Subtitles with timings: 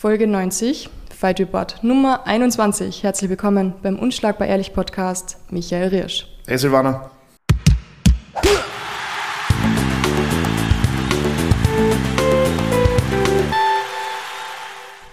[0.00, 3.02] Folge 90, Fight Report Nummer 21.
[3.02, 6.28] Herzlich willkommen beim Unschlagbar Ehrlich Podcast, Michael Riersch.
[6.46, 7.10] Hey Silvana.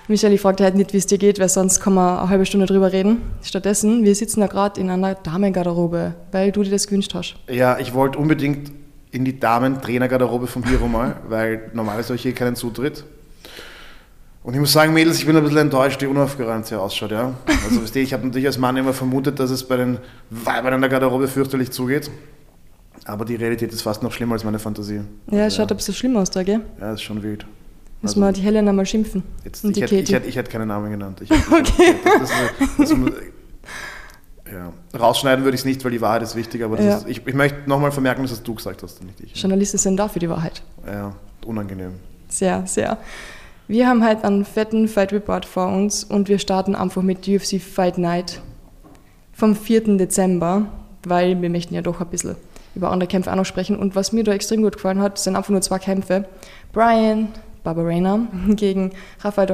[0.07, 2.45] Michael, ich fragte halt nicht, wie es dir geht, weil sonst kann man eine halbe
[2.45, 3.23] Stunde drüber reden.
[3.41, 7.37] Stattdessen, wir sitzen da gerade in einer Damengarderobe, weil du dir das gewünscht hast.
[7.49, 8.71] Ja, ich wollte unbedingt
[9.09, 13.03] in die Damen-Trainergarderobe vom Biro mal, weil normalerweise habe ich hier keinen Zutritt.
[14.45, 17.09] Und ich muss sagen, Mädels, ich bin ein bisschen enttäuscht, wie unaufgeräumt sie ausschaut.
[17.09, 17.33] Ja?
[17.47, 19.97] Also, ich habe natürlich als Mann immer vermutet, dass es bei den
[20.29, 22.11] Weibern in der Garderobe fürchterlich zugeht.
[23.05, 25.01] Aber die Realität ist fast noch schlimmer als meine Fantasie.
[25.31, 26.61] Ja, es schaut ein bisschen schlimm aus da, gell?
[26.79, 27.47] Ja, ist schon wild.
[28.03, 29.23] Müssen wir die Helena mal schimpfen.
[29.43, 31.21] Jetzt, ich, hätte, ich, hätte, ich hätte keinen Namen genannt.
[31.21, 31.95] Ich, okay.
[32.03, 32.29] Das,
[32.77, 32.97] das, das,
[34.51, 34.71] ja.
[34.99, 36.97] Rausschneiden würde ich es nicht, weil die Wahrheit ist wichtig, aber Ja.
[36.97, 39.41] ist, ich, ich möchte nochmal vermerken, dass das du gesagt hast und nicht ich.
[39.41, 40.61] Journalisten sind da für die Wahrheit.
[40.85, 41.93] Ja, unangenehm.
[42.29, 42.99] Sehr, sehr.
[43.67, 47.59] Wir haben halt einen fetten Fight Report vor uns und wir starten einfach mit UFC
[47.59, 48.41] Fight Night
[49.33, 49.97] vom 4.
[49.97, 50.67] Dezember,
[51.03, 52.35] weil wir möchten ja doch ein bisschen
[52.75, 53.77] über andere Kämpfe auch noch sprechen.
[53.77, 56.25] Und was mir da extrem gut gefallen hat, sind einfach nur zwei Kämpfe.
[56.73, 57.29] Brian
[57.63, 59.47] Barberena gegen Rafael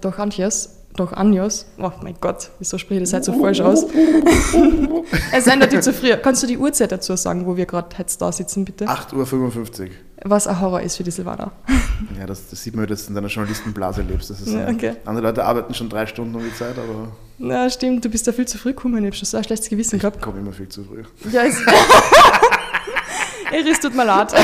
[0.00, 0.79] Dochantios.
[1.00, 3.84] Doch Anjos, oh mein Gott, wieso spreche ich das halt so falsch aus?
[5.32, 6.14] es ist eindeutig zu früh.
[6.22, 8.84] Kannst du die Uhrzeit dazu sagen, wo wir gerade jetzt da sitzen, bitte?
[8.84, 9.88] 8.55 Uhr.
[10.24, 11.52] Was ein Horror ist für die Silvana.
[12.18, 14.28] Ja, das, das sieht man, dass du in deiner Journalistenblase lebst.
[14.28, 14.96] Das ist, Ja, okay.
[15.06, 18.32] Andere Leute arbeiten schon drei Stunden um die Zeit, aber Na, stimmt, du bist da
[18.32, 18.98] viel zu früh gekommen.
[18.98, 20.20] Ich habe schon so ein schlechtes Gewissen ich gehabt.
[20.20, 21.02] komme immer viel zu früh.
[21.30, 21.56] Ja, es.
[23.52, 24.34] Iris, tut mir leid.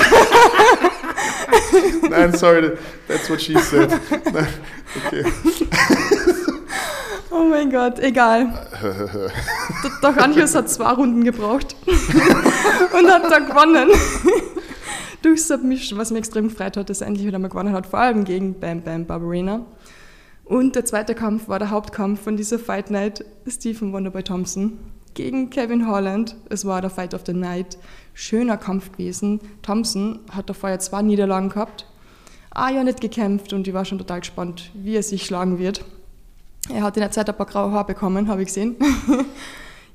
[2.08, 2.72] Nein, sorry,
[3.08, 3.90] that's what she said.
[4.32, 4.46] Nein,
[5.06, 5.24] okay.
[7.36, 8.52] Oh mein Gott, egal.
[10.02, 13.90] Doch Anjos hat zwei Runden gebraucht und hat da gewonnen.
[15.22, 17.98] Durch Submission, was mir extrem gefreut hat, dass er endlich wieder mal gewonnen hat, vor
[17.98, 19.66] allem gegen Bam Bam Barberena.
[20.44, 24.78] Und der zweite Kampf war der Hauptkampf von dieser Fight Night, Stephen Wonderboy Thompson
[25.14, 26.36] gegen Kevin Holland.
[26.48, 27.76] Es war der Fight of the Night.
[28.14, 29.40] Schöner Kampf gewesen.
[29.62, 31.86] Thompson hat davor ja zwei Niederlagen gehabt.
[32.50, 35.84] Ah, ja, nicht gekämpft und ich war schon total gespannt, wie er sich schlagen wird.
[36.68, 38.76] Er hat in der Zeit ein paar graue Haare bekommen, habe ich gesehen.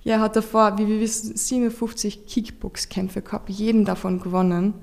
[0.04, 4.74] ja, er hat davor, wie wir wissen, 57 Kickbox-Kämpfe gehabt, jeden davon gewonnen.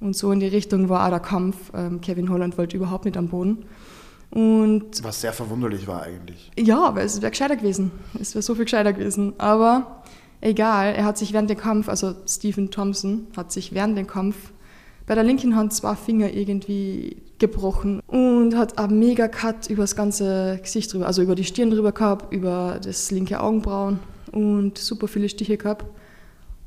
[0.00, 1.56] Und so in die Richtung war auch der Kampf.
[1.74, 3.66] Ähm, Kevin Holland wollte überhaupt nicht am Boden.
[4.30, 6.50] Und Was sehr verwunderlich war eigentlich.
[6.58, 7.90] ja, weil es wäre gescheiter gewesen.
[8.18, 9.34] Es wäre so viel gescheiter gewesen.
[9.38, 10.02] Aber
[10.40, 14.52] egal, er hat sich während dem Kampf, also Stephen Thompson, hat sich während dem Kampf
[15.06, 19.96] bei der linken Hand zwei Finger irgendwie gebrochen und hat einen mega Cut über das
[19.96, 23.98] ganze Gesicht drüber, also über die Stirn drüber gehabt, über das linke Augenbrauen
[24.30, 25.84] und super viele Stiche gehabt.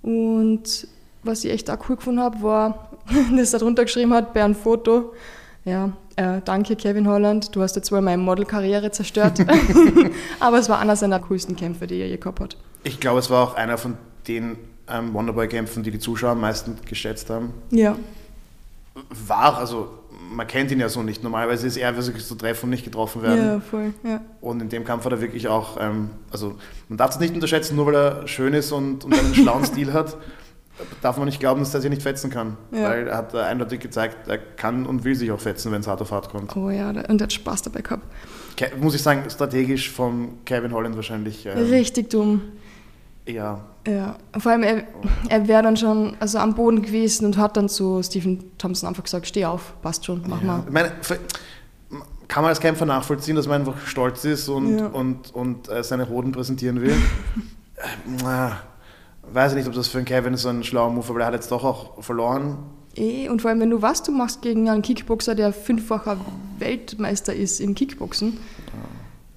[0.02, 0.88] Und
[1.24, 2.90] was ich echt auch cool gefunden habe, war,
[3.38, 5.14] dass er drunter geschrieben hat, bei einem Foto,
[5.64, 9.40] ja, äh, danke Kevin Holland, du hast jetzt wohl meine Modelkarriere zerstört.
[10.41, 12.58] Aber es war einer seiner coolsten Kämpfe, die er je gehabt hat.
[12.84, 13.97] Ich glaube, es war auch einer von
[14.28, 14.58] den
[14.90, 17.53] ähm, Wonderboy-Kämpfen, die die Zuschauer am meisten geschätzt haben.
[17.72, 17.96] Ja,
[19.28, 19.88] War, also
[20.31, 21.24] man kennt ihn ja so nicht.
[21.24, 23.46] Normalerweise ist er wirklich zu treffen und nicht getroffen werden.
[23.46, 24.22] ja, voll, ja.
[24.41, 26.56] Und in dem Kampf hat er wirklich auch, ähm, also
[26.90, 29.94] man darf es nicht unterschätzen, nur weil er schön ist und, und einen schlauen Stil
[29.94, 30.18] hat,
[31.02, 32.58] darf man nicht glauben, dass er sich nicht fetzen kann.
[32.72, 32.90] Ja.
[32.90, 36.02] Weil er hat eindeutig gezeigt, er kann und will sich auch fetzen, wenn es hart
[36.02, 36.56] auf hart kommt.
[36.56, 38.03] Oh ja, und er hat Spaß dabei gehabt.
[38.58, 42.41] Ke muss ich sagen, strategisch von Kevin Holland wahrscheinlich ähm, Richtig dumm.
[43.25, 43.66] ja.
[43.88, 44.84] Ja, vor allem er,
[45.29, 49.03] er wäre dann schon also am Boden gewesen und hat dann zu Stephen Thompson einfach
[49.03, 50.47] gesagt, steh auf, passt schon, mach ja.
[50.47, 50.63] mal.
[50.69, 50.91] Meine,
[52.28, 54.88] kann man als Kämpfer nachvollziehen, dass man einfach stolz ist und, Ja.
[54.88, 56.96] und, und äh, seine Hoden präsentieren will.
[58.23, 58.50] äh,
[59.34, 61.34] weiß ich nicht, ob das für einen Kevin so ein schlauer Move, aber er hat
[61.34, 62.57] jetzt doch auch verloren.
[62.96, 66.17] Eh, und vor allem, wenn du was du machst gegen einen Kickboxer, der fünffacher
[66.59, 68.38] Weltmeister ist im Kickboxen,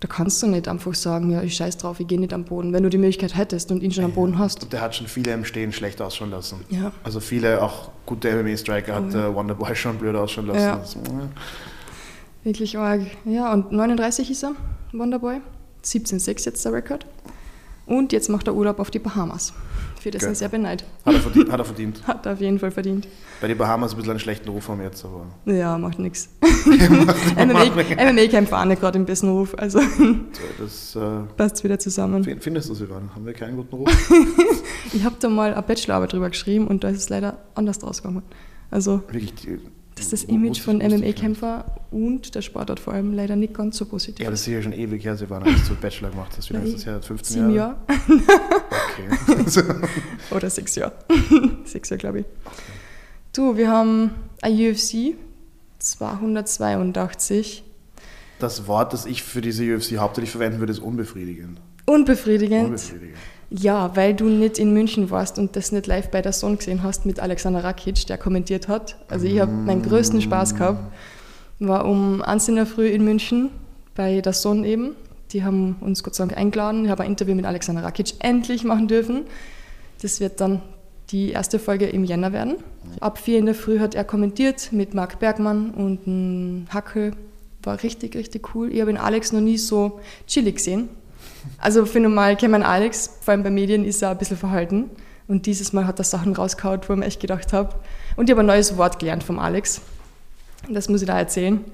[0.01, 2.73] da kannst du nicht einfach sagen, ja, ich scheiß drauf, ich gehe nicht am Boden,
[2.73, 4.63] wenn du die Möglichkeit hättest und ihn schon am Boden hast.
[4.63, 6.65] Und der hat schon viele im Stehen schlecht ausschauen lassen.
[6.71, 6.93] Ja.
[7.03, 10.61] Also viele, auch gute MMA-Striker, hat äh, Wonderboy schon blöd ausschauen lassen.
[10.61, 10.77] Ja.
[10.77, 10.99] Das, äh,
[12.45, 13.03] Wirklich arg.
[13.25, 14.53] Ja, und 39 ist er,
[14.93, 15.41] Wonderboy.
[15.85, 17.07] 17,6 jetzt der Rekord.
[17.87, 19.53] Und jetzt macht er Urlaub auf die Bahamas.
[20.01, 20.31] Für das Geil.
[20.31, 20.85] er sehr beneid.
[21.05, 22.03] hat, er verdient, hat er verdient.
[22.07, 23.09] Hat er auf jeden Fall verdient.
[23.41, 26.29] Bei den Bahamas ein bisschen einen schlechten Ruf haben jetzt, aber Ja, macht nichts.
[27.37, 29.81] MMA-Kämpfer auch nicht gerade im besten Ruf, also
[30.59, 31.01] das äh,
[31.37, 32.25] passt wieder zusammen.
[32.25, 33.11] fin- findest du, Silvan?
[33.15, 34.11] Haben wir keinen guten Ruf?
[34.93, 38.23] Ich habe da mal eine Bachelorarbeit drüber geschrieben und da ist es leider anders rausgekommen.
[38.71, 39.35] Also, Wirklich,
[39.99, 40.79] dass das Image von.
[40.79, 44.25] MMA-Kämpfer und der Sportart vor allem leider nicht ganz so positiv.
[44.25, 46.51] Ja, das ist ja schon ewig her, Silvana, als du Bachelor gemacht hast.
[46.51, 47.03] Wie lange ist das her?
[47.03, 47.77] 15 Sieben Jahre?
[47.89, 47.99] Jahre
[48.99, 49.65] Okay.
[50.31, 50.93] oder sechs Jahre.
[51.65, 52.27] sechs Jahre, glaube ich.
[53.33, 54.11] Du, wir haben
[54.43, 55.15] eine UFC
[55.79, 57.63] 282
[58.39, 61.61] Das Wort, das ich für diese UFC hauptsächlich verwenden würde, ist unbefriedigend.
[61.87, 62.67] Unbefriedigend.
[62.67, 63.17] Unbefriedigend.
[63.51, 66.83] Ja, weil du nicht in München warst und das nicht live bei der Sohn gesehen
[66.83, 68.97] hast mit Alexander Rakic, der kommentiert hat.
[69.09, 70.93] Also ich habe meinen größten Spaß gehabt.
[71.59, 73.51] War um 1 in der Früh in München
[73.95, 74.95] bei der Sohn eben.
[75.33, 76.85] Die haben uns Gott sei Dank eingeladen.
[76.85, 79.23] Ich habe ein Interview mit Alexander Rakic endlich machen dürfen.
[80.03, 80.63] Das wird dann
[81.11, 82.57] die erste Folge im Jänner werden.
[83.01, 87.13] Ab 4 in der Früh hat er kommentiert mit Marc Bergmann und Hackel.
[87.63, 88.71] War richtig, richtig cool.
[88.73, 90.91] Ich habe den Alex noch nie so chillig gesehen.
[91.59, 94.91] Also für normal man Alex, vor allem bei Medien ist er ein bisschen verhalten.
[95.27, 97.75] Und dieses Mal hat er Sachen rausgehauen, wo ich mir echt gedacht habe.
[98.17, 99.81] Und ich habe ein neues Wort gelernt vom Alex.
[100.69, 101.65] Das muss ich da erzählen.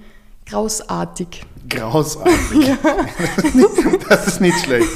[0.46, 1.46] Grausartig.
[1.70, 2.70] Grausartig.
[4.08, 4.88] das ist nicht schlecht.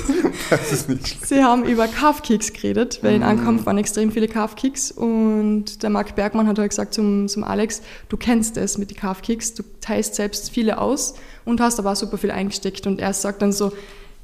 [0.50, 1.26] Das ist nicht schlecht.
[1.26, 4.90] Sie haben über Calf-Kicks geredet, weil in Ankampf waren extrem viele Calf-Kicks.
[4.90, 7.80] Und der Marc Bergmann hat halt gesagt zum, zum Alex,
[8.10, 11.14] du kennst es mit den Calf-Kicks, du teilst selbst viele aus
[11.46, 12.86] und hast aber auch super viel eingesteckt.
[12.86, 13.72] Und er sagt dann so,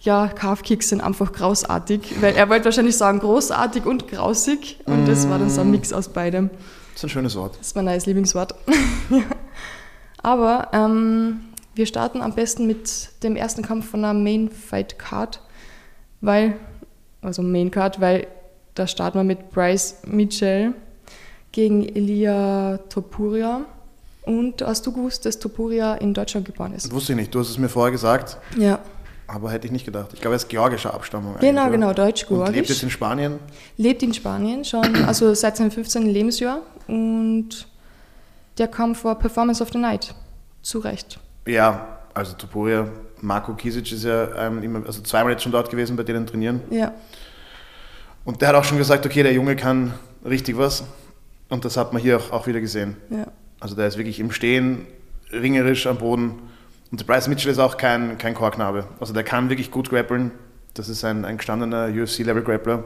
[0.05, 5.29] ja, Calf-Kicks sind einfach grausartig, weil er wollte wahrscheinlich sagen großartig und grausig und das
[5.29, 6.51] war dann so ein Mix aus beidem.
[6.93, 7.57] Das ist ein schönes Wort.
[7.59, 8.55] Das ist mein neues Lieblingswort.
[10.23, 11.41] Aber ähm,
[11.75, 15.41] wir starten am besten mit dem ersten Kampf von der Main Fight Card,
[16.21, 16.57] weil,
[17.23, 18.27] also Main Card, weil
[18.75, 20.75] da starten wir mit Bryce Mitchell
[21.53, 23.63] gegen Elia Topuria.
[24.23, 26.87] Und hast du gewusst, dass Topuria in Deutschland geboren ist?
[26.87, 27.35] Das wusste ich nicht.
[27.35, 28.79] Du hast es mir vorher gesagt, Ja,
[29.27, 30.11] aber hätte ich nicht gedacht.
[30.13, 31.37] Ich glaube, er ist georgischer Abstammung.
[31.41, 32.55] genau, genau, deutsch-georgisch.
[32.55, 33.39] lebt jetzt in Spanien.
[33.77, 36.07] lebt in Spanien schon, also seit seinem 15.
[36.07, 36.61] Lebensjahr.
[36.87, 37.67] Und
[38.59, 40.15] der Kampf war Performance of the Night.
[40.63, 41.19] Zu Recht.
[41.47, 42.89] Ja, also Topuria,
[43.21, 46.61] Marco Kisic ist ja ähm, immer, also zweimal jetzt schon dort gewesen bei denen trainieren.
[46.71, 46.93] Ja,
[48.25, 49.95] Und der hat auch schon gesagt, okay, der Junge kann
[50.25, 50.85] richtig was.
[51.51, 52.97] Und das hat man hier auch, auch wieder gesehen.
[53.11, 53.27] ja.
[53.61, 54.87] Also der ist wirklich im Stehen,
[55.33, 56.35] ringerisch am Boden.
[56.95, 58.87] Und der Bryce Mitchell ist auch kein, kein Chorknabe.
[59.01, 60.31] Also der kann wirklich gut grappeln.
[60.75, 62.85] Das ist ein, ein gestandener UFC-Level-Grappler.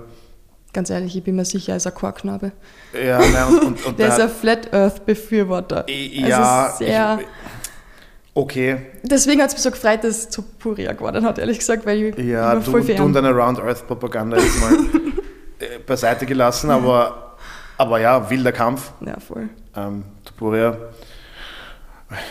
[0.72, 2.52] Ganz ehrlich, ich bin mir sicher, er ist ein Chorknabe.
[2.94, 5.84] Ja, nein, und, und, und Der ist hat- ein Flat Earth-Befürworter.
[5.90, 7.26] Ja, also sehr, ich,
[8.32, 8.78] okay.
[9.02, 12.54] deswegen hat es mich so gefreut, dass Topuria gewonnen hat, ehrlich gesagt, weil ich Ja,
[12.54, 14.72] du, voll du und deine Round Earth Propaganda jetzt mal
[15.58, 17.36] äh, beiseite gelassen, aber,
[17.76, 18.90] aber ja, wilder Kampf.
[19.04, 19.50] Ja, voll.
[19.76, 20.78] Ähm, Topuria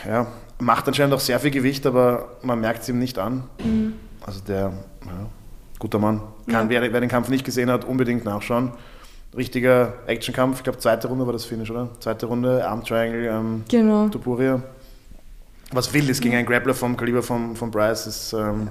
[0.07, 0.25] ja,
[0.59, 3.43] macht anscheinend auch sehr viel Gewicht, aber man merkt es ihm nicht an.
[4.25, 4.73] Also der,
[5.05, 5.11] ja,
[5.79, 6.21] guter Mann.
[6.49, 6.81] Kann, Ja.
[6.81, 8.71] wer, wer den Kampf nicht gesehen hat, unbedingt nachschauen.
[9.35, 11.89] Richtiger Actionkampf, ich glaube zweite Runde war das Finish, oder?
[11.99, 14.07] Zweite Runde, Arm Triangle, ähm, Genau.
[14.09, 14.61] Topuria.
[15.71, 18.69] Was wild ist gegen einen Grappler vom Kaliber von, von Bryce, ist, ähm,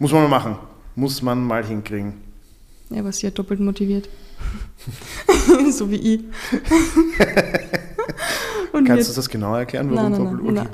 [0.00, 0.58] muss man mal machen.
[0.96, 2.14] Muss man mal hinkriegen.
[2.90, 4.08] Er war sehr doppelt motiviert.
[5.70, 6.20] so wie ich.
[8.74, 10.54] Und Kannst du das genauer erklären, warum nein, doppelt?
[10.54, 10.68] nein,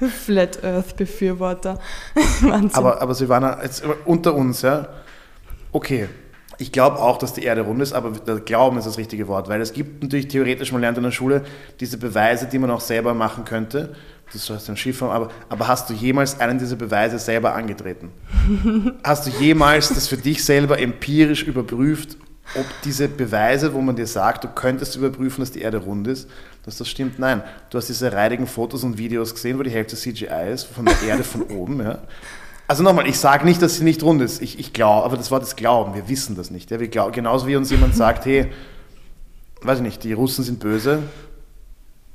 [0.08, 1.78] Flat Earth-Befürworter.
[2.40, 2.70] Wahnsinn.
[2.72, 4.88] Aber, aber Silvana, jetzt unter uns, ja.
[5.70, 6.08] Okay,
[6.56, 9.60] ich glaube auch, dass die Erde rund ist, aber Glauben ist das richtige Wort, weil
[9.60, 11.44] es gibt natürlich theoretisch, man lernt in der Schule,
[11.78, 13.94] diese Beweise, die man auch selber machen könnte.
[14.32, 18.10] Das heißt ein Schiffraum, aber, aber hast du jemals einen dieser Beweise selber angetreten?
[19.04, 22.16] hast du jemals das für dich selber empirisch überprüft,
[22.54, 26.28] ob diese Beweise, wo man dir sagt, du könntest überprüfen, dass die Erde rund ist,
[26.64, 27.18] dass das stimmt?
[27.18, 27.42] Nein.
[27.70, 31.00] Du hast diese reidigen Fotos und Videos gesehen, wo die Hälfte CGI ist, von der
[31.06, 31.80] Erde von oben.
[31.80, 31.98] Ja.
[32.66, 34.42] Also nochmal, ich sage nicht, dass sie nicht rund ist.
[34.42, 35.94] Ich, ich glaube, aber das war das Glauben.
[35.94, 36.70] Wir wissen das nicht.
[36.70, 36.80] Ja.
[36.80, 38.50] Wir glaub, genauso wie uns jemand sagt, hey,
[39.62, 41.02] weiß ich nicht, die Russen sind böse.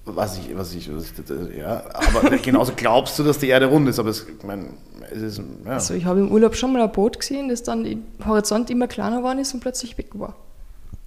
[0.07, 3.89] Was ich, was ich, was ich ja, aber genauso glaubst du, dass die Erde rund
[3.89, 4.65] ist, aber es, ich meine,
[5.11, 5.71] es ist, ja.
[5.71, 8.87] Also ich habe im Urlaub schon mal ein Boot gesehen, das dann im Horizont immer
[8.87, 10.35] kleiner geworden ist und plötzlich weg war.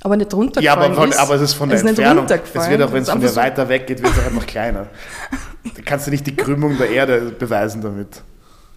[0.03, 1.17] Aber nicht Ja, runtergefallen aber, von, ist.
[1.19, 2.25] aber es ist von der Es Entfernung.
[2.27, 4.47] Es wird auch, wenn es von einfach so- weiter weg geht, wird es auch einfach
[4.47, 4.87] kleiner.
[5.65, 8.23] Da kannst du nicht die Krümmung der Erde beweisen damit.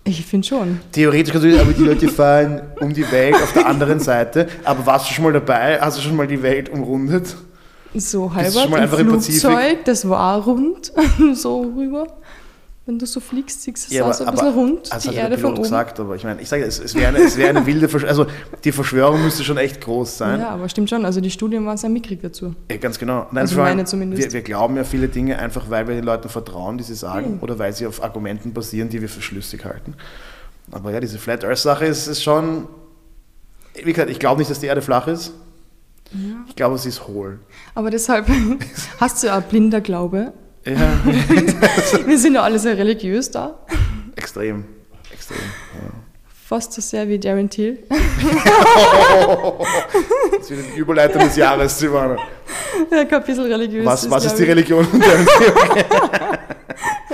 [0.03, 0.79] Ich finde schon.
[0.91, 4.47] Theoretisch kannst du, aber die Leute fahren um die Welt auf der anderen Seite.
[4.63, 5.79] Aber warst du schon mal dabei?
[5.79, 7.35] Hast du schon mal die Welt umrundet?
[7.95, 10.91] So halber im Flugzeug, das war rund,
[11.33, 12.07] so rüber.
[12.87, 15.15] Wenn du so fliegst, siehst du es auch so ein bisschen rund, das die hat
[15.15, 15.61] Erde der von Pilot oben.
[15.63, 18.09] gesagt, aber ich meine, ich sage, es, es wäre eine, es wäre eine wilde Verschwörung.
[18.09, 18.25] Also
[18.63, 20.39] die Verschwörung müsste schon echt groß sein.
[20.39, 21.05] Ja, aber stimmt schon.
[21.05, 22.55] Also die Studien waren sehr mickrig dazu.
[22.71, 23.27] Ja, ganz genau.
[23.31, 24.23] Nein, Also meine zumindest.
[24.23, 27.35] Wir, wir glauben ja viele Dinge einfach, weil wir den Leuten vertrauen, die sie sagen,
[27.35, 27.39] Mhm.
[27.41, 29.93] oder weil sie auf Argumenten basieren, die wir für schlüssig halten.
[30.71, 32.67] Aber ja, diese Flat Earth Sache ist, ist schon.
[33.75, 35.33] Wie gesagt, ich glaube nicht, dass die Erde flach ist.
[36.47, 37.39] Ich glaube, sie ist hohl.
[37.73, 38.27] Aber deshalb
[38.99, 40.33] hast du ja ein blinder Glaube.
[40.65, 40.75] Ja,
[42.05, 43.59] Wir sind ja alle sehr religiös da.
[44.15, 44.65] extrem.
[45.11, 45.37] Extrem.
[45.37, 45.89] Ja.
[46.45, 47.79] Fast so sehr wie Darren Till.
[50.37, 52.17] Das wird die Überleitung des Jahres, Silvana.
[52.91, 53.85] Ja, kein bisschen religiös.
[53.85, 54.43] Was, was ist die.
[54.43, 54.85] Religion?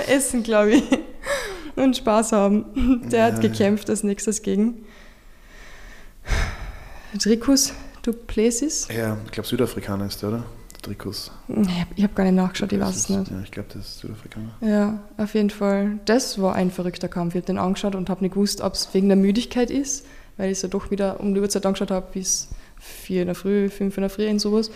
[0.08, 0.84] essen, glaube ich.
[1.76, 3.08] Und Spaß haben.
[3.10, 4.86] Der hat gekämpft als nächstes gegen
[8.08, 8.88] Dricus Duplessis.
[8.94, 10.44] Ja, ich glaube Südafrikaner ist der, oder?
[10.82, 11.32] Dricus.
[11.96, 13.30] Ich habe gar nicht nachgeschaut, ich weiß es nicht.
[13.30, 14.50] Ja, ich glaube, das ist Südafrikaner.
[14.60, 15.98] Ja, auf jeden Fall.
[16.04, 17.34] Das war ein verrückter Kampf.
[17.34, 20.50] Ich habe den angeschaut und habe nicht gewusst, ob es wegen der Müdigkeit ist, weil
[20.50, 22.48] ich es ja doch wieder um die Uhrzeit angeschaut habe, bis
[22.78, 24.70] vier in der Früh, fünf in der Früh und sowas.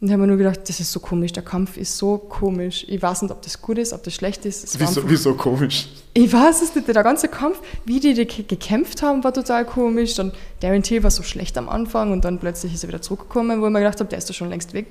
[0.00, 2.86] Und ich habe mir nur gedacht, das ist so komisch, der Kampf ist so komisch.
[2.88, 4.64] Ich weiß nicht, ob das gut ist, ob das schlecht ist.
[4.64, 5.88] Es Wieso, wieso komisch?
[6.14, 10.14] Ich weiß es nicht, der ganze Kampf, wie die, die gekämpft haben, war total komisch.
[10.14, 13.60] Dann Darren Till war so schlecht am Anfang und dann plötzlich ist er wieder zurückgekommen,
[13.60, 14.86] wo ich mir gedacht habe, der ist doch schon längst weg.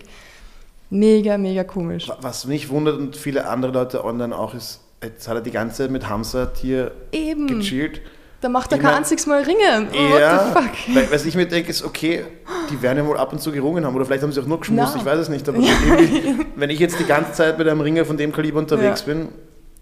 [0.91, 2.07] Mega, mega komisch.
[2.21, 5.77] Was mich wundert und viele andere Leute online auch ist, jetzt hat er die ganze
[5.77, 7.47] Zeit mit Hamza hier Eben.
[7.47, 8.01] gechillt.
[8.41, 9.87] Da macht er Ich kein mein- einziges Mal ringen.
[9.91, 10.95] Oh, Ja, What the fuck?
[10.95, 12.23] weil, was ich mir denke, ist, okay,
[12.71, 14.59] die werden ja wohl ab und zu gerungen haben oder vielleicht haben sie auch nur
[14.59, 17.81] geschmust, ich weiß es nicht, aber irgendwie, wenn ich jetzt die ganze Zeit mit einem
[17.81, 19.13] Ringer von dem Kaliber unterwegs Ja.
[19.13, 19.27] bin,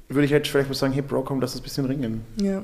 [0.09, 2.23] würde ich halt vielleicht mal sagen, hey Bro, komm, lass uns ein bisschen ringen.
[2.41, 2.63] Ja.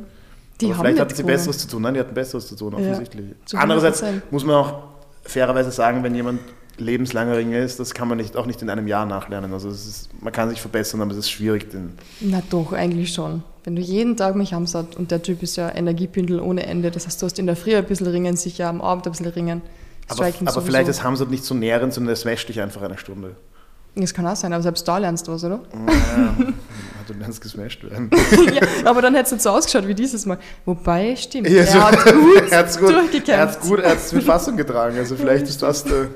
[0.61, 1.35] Die aber haben vielleicht hatten sie gewonnen.
[1.37, 1.81] Besseres zu tun.
[1.81, 3.25] Nein, die hatten Besseres zu tun, Ja, offensichtlich.
[3.45, 4.21] zu Andererseits 100%.
[4.31, 4.73] muss man auch
[5.23, 6.39] fairerweise sagen, wenn jemand
[6.77, 9.53] lebenslanger Ringer ist, das kann man nicht, auch nicht in einem Jahr nachlernen.
[9.53, 11.67] Also es ist, man kann sich verbessern, aber es ist schwierig.
[12.21, 13.43] Na doch, eigentlich schon.
[13.63, 17.05] Wenn du jeden Tag mich hamsat und der Typ ist ja Energiebündel ohne Ende, das
[17.05, 19.61] heißt, du hast in der Früh ein bisschen ringen, sicher am Abend ein bisschen ringen.
[20.09, 22.97] aber Striking aber vielleicht ist Hamzat nicht so nährend, sondern es wäscht dich einfach eine
[22.97, 23.35] Stunde.
[23.95, 25.59] Das kann auch sein, aber selbst da lernst du was, oder?
[25.71, 26.33] Ja,
[27.07, 28.09] du lernst gesmashed werden.
[28.53, 30.39] ja, aber dann hätte es nicht so ausgeschaut wie dieses Mal.
[30.65, 33.29] Wobei, stimmt, Ja, so- er hat gut er hat's gut, durchgekämpft.
[33.29, 34.97] er hat's gut, er hat's mit Fassung getragen.
[34.97, 36.07] Also vielleicht ist das der.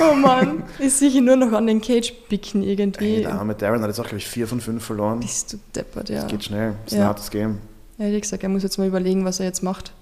[0.00, 3.22] Oh Mann, ist sicher nur noch an den Cage picken irgendwie.
[3.22, 5.20] der arme Darren hat jetzt auch, glaube ich, vier von fünf verloren.
[5.20, 6.22] Bist du deppert, ja.
[6.22, 6.74] Das geht schnell.
[6.84, 7.04] Das ist Ja.
[7.04, 7.58] ein hartes Game.
[7.98, 9.92] Ja, wie gesagt, er muss jetzt mal überlegen, was er jetzt macht.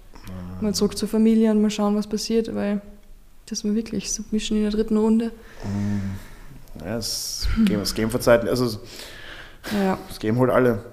[0.60, 2.80] Mal zurück zur Familie und mal schauen, was passiert, weil
[3.46, 5.32] das war wirklich Submission in der dritten Runde.
[6.84, 8.46] Ja, das Game, das Game verzeiht.
[8.48, 8.78] Also
[9.72, 10.84] Ja, das Game holt alle.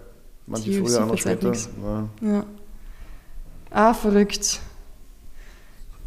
[0.47, 1.51] Manche Die früher, andere später.
[1.51, 2.09] Ja.
[2.21, 2.43] ja.
[3.71, 4.59] Ah, verrückt.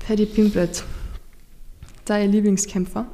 [0.06, 0.84] Paddy Pimblet.
[2.06, 3.06] Dein Lieblingskämpfer.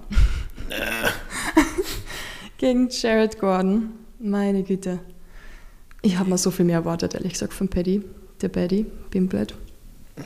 [2.58, 3.90] Gegen Jared Gordon.
[4.20, 5.00] Meine Güte.
[6.02, 8.02] Ich habe mir so viel mehr erwartet, ehrlich gesagt, von Paddy.
[8.40, 9.54] Der Paddy Pimblet.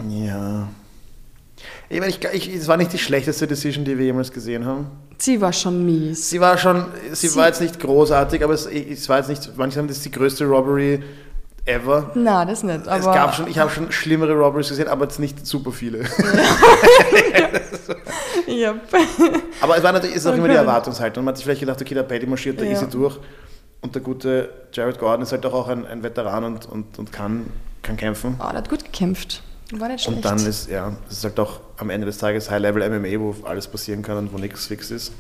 [0.09, 0.69] ja.
[1.89, 4.89] Ich meine, ich, ich, es war nicht die schlechteste Decision, die wir jemals gesehen haben.
[5.19, 6.29] Sie war schon mies.
[6.29, 9.57] Sie war schon, sie, Sie- war jetzt nicht großartig, aber es, es war jetzt nicht,
[9.57, 11.03] manche haben das die größte Robbery
[11.67, 12.11] ever.
[12.15, 12.87] Na, das nicht.
[12.87, 16.05] Es gab schon, ich habe schon schlimmere Robberies gesehen, aber jetzt nicht super viele.
[18.47, 18.75] Ja.
[19.61, 20.55] Aber es war natürlich, ist auch immer die.
[20.55, 21.25] Erwartungshaltung.
[21.25, 22.71] Man hat sich vielleicht gedacht, okay, der Paddy marschiert da Ja.
[22.73, 23.19] easy durch.
[23.81, 27.13] Und der gute Jared Gordon ist halt doch auch ein, ein Veteran und, und, und
[27.13, 27.47] kann,
[27.83, 28.37] kann kämpfen.
[28.39, 29.43] Oh, der hat gut gekämpft.
[29.73, 30.17] War nicht schlecht.
[30.17, 33.35] Und dann ist, ja, es ist halt doch am Ende des Tages High-Level MMA, wo
[33.47, 35.13] alles passieren kann und wo nichts fix ist.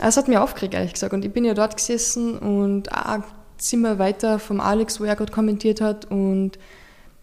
[0.00, 1.12] Es hat mir aufgeregt, ehrlich gesagt.
[1.12, 3.22] Und ich bin ja dort gesessen und ein
[3.58, 6.10] Zimmer weiter vom Alex, wo er gerade kommentiert hat.
[6.10, 6.58] Und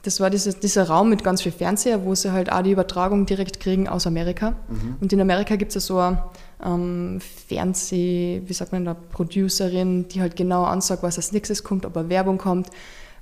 [0.04, 3.26] das war dieses, dieser Raum mit ganz viel Fernseher, wo sie halt auch die Übertragung
[3.26, 4.54] direkt kriegen aus Amerika.
[5.02, 6.22] Und in Amerika gibt es ja so eine
[6.64, 11.86] ähm, Fernseh, wie sagt man da, Producerin, die halt genau ansagt, was als nächstes kommt,
[11.86, 12.70] ob eine Werbung kommt,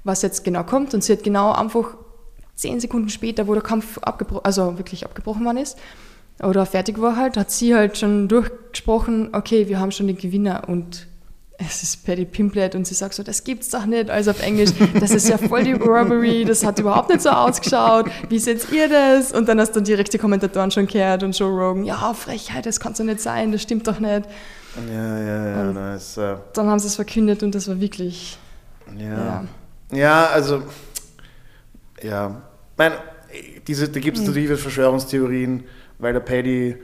[0.04, 0.94] was jetzt genau kommt.
[0.94, 1.96] Und sie hat genau einfach
[2.56, 5.78] zehn Sekunden später, wo der Kampf abgebrochen, also wirklich abgebrochen worden ist,
[6.42, 10.64] oder fertig war halt, hat sie halt schon durchgesprochen, okay, wir haben schon den Gewinner
[10.68, 11.08] und
[11.68, 14.72] es ist Paddy Pimblet und sie sagt so, das gibt's doch nicht, also auf Englisch,
[15.00, 18.90] das ist ja voll die Robbery, das hat überhaupt nicht so ausgeschaut, wie seht ihr
[18.90, 19.32] das?
[19.32, 22.80] Und dann hast du direkt die Kommentatoren schon gehört und Joe Rogan, ja, Frechheit, das
[22.80, 24.28] kann so nicht sein, das stimmt doch nicht.
[24.92, 28.38] Ja, ja, ja, na, es, äh, Dann haben sie es verkündet und das war wirklich,
[28.98, 29.06] ja.
[29.06, 29.44] ja.
[29.92, 30.64] Ja, also,
[32.02, 32.42] ja.
[32.78, 32.94] Mein,
[33.68, 35.64] diese, da gibt es natürlich viele Verschwörungstheorien,
[36.00, 36.76] weil der Paddy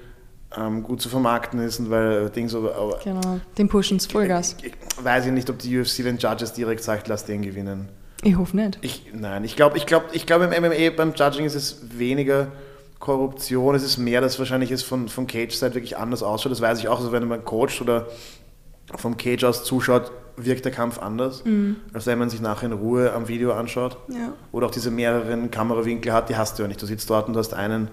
[0.57, 2.71] ähm, gut zu vermarkten ist und weil Ding so.
[2.71, 4.55] Aber genau, den pushen Vollgas.
[5.01, 7.89] weiß ich nicht, ob die UFC den Judges direkt sagt, lass den gewinnen.
[8.21, 8.79] Ich hoffe nicht.
[8.81, 12.47] Ich, nein, ich glaube, ich glaub, ich glaub, im MMA beim Judging ist es weniger
[12.99, 16.51] Korruption, es ist mehr, dass wahrscheinlich es von, von Cage-Seite wirklich anders ausschaut.
[16.51, 18.07] Das weiß ich auch, also wenn man coacht oder
[18.95, 21.43] vom Cage aus zuschaut, wirkt der Kampf anders,
[21.93, 23.97] als wenn man sich nachher in Ruhe am Video anschaut.
[24.07, 24.33] Ja.
[24.51, 26.81] Oder auch diese mehreren Kamerawinkel hat, die hast du ja nicht.
[26.81, 27.89] Du sitzt dort und du hast einen,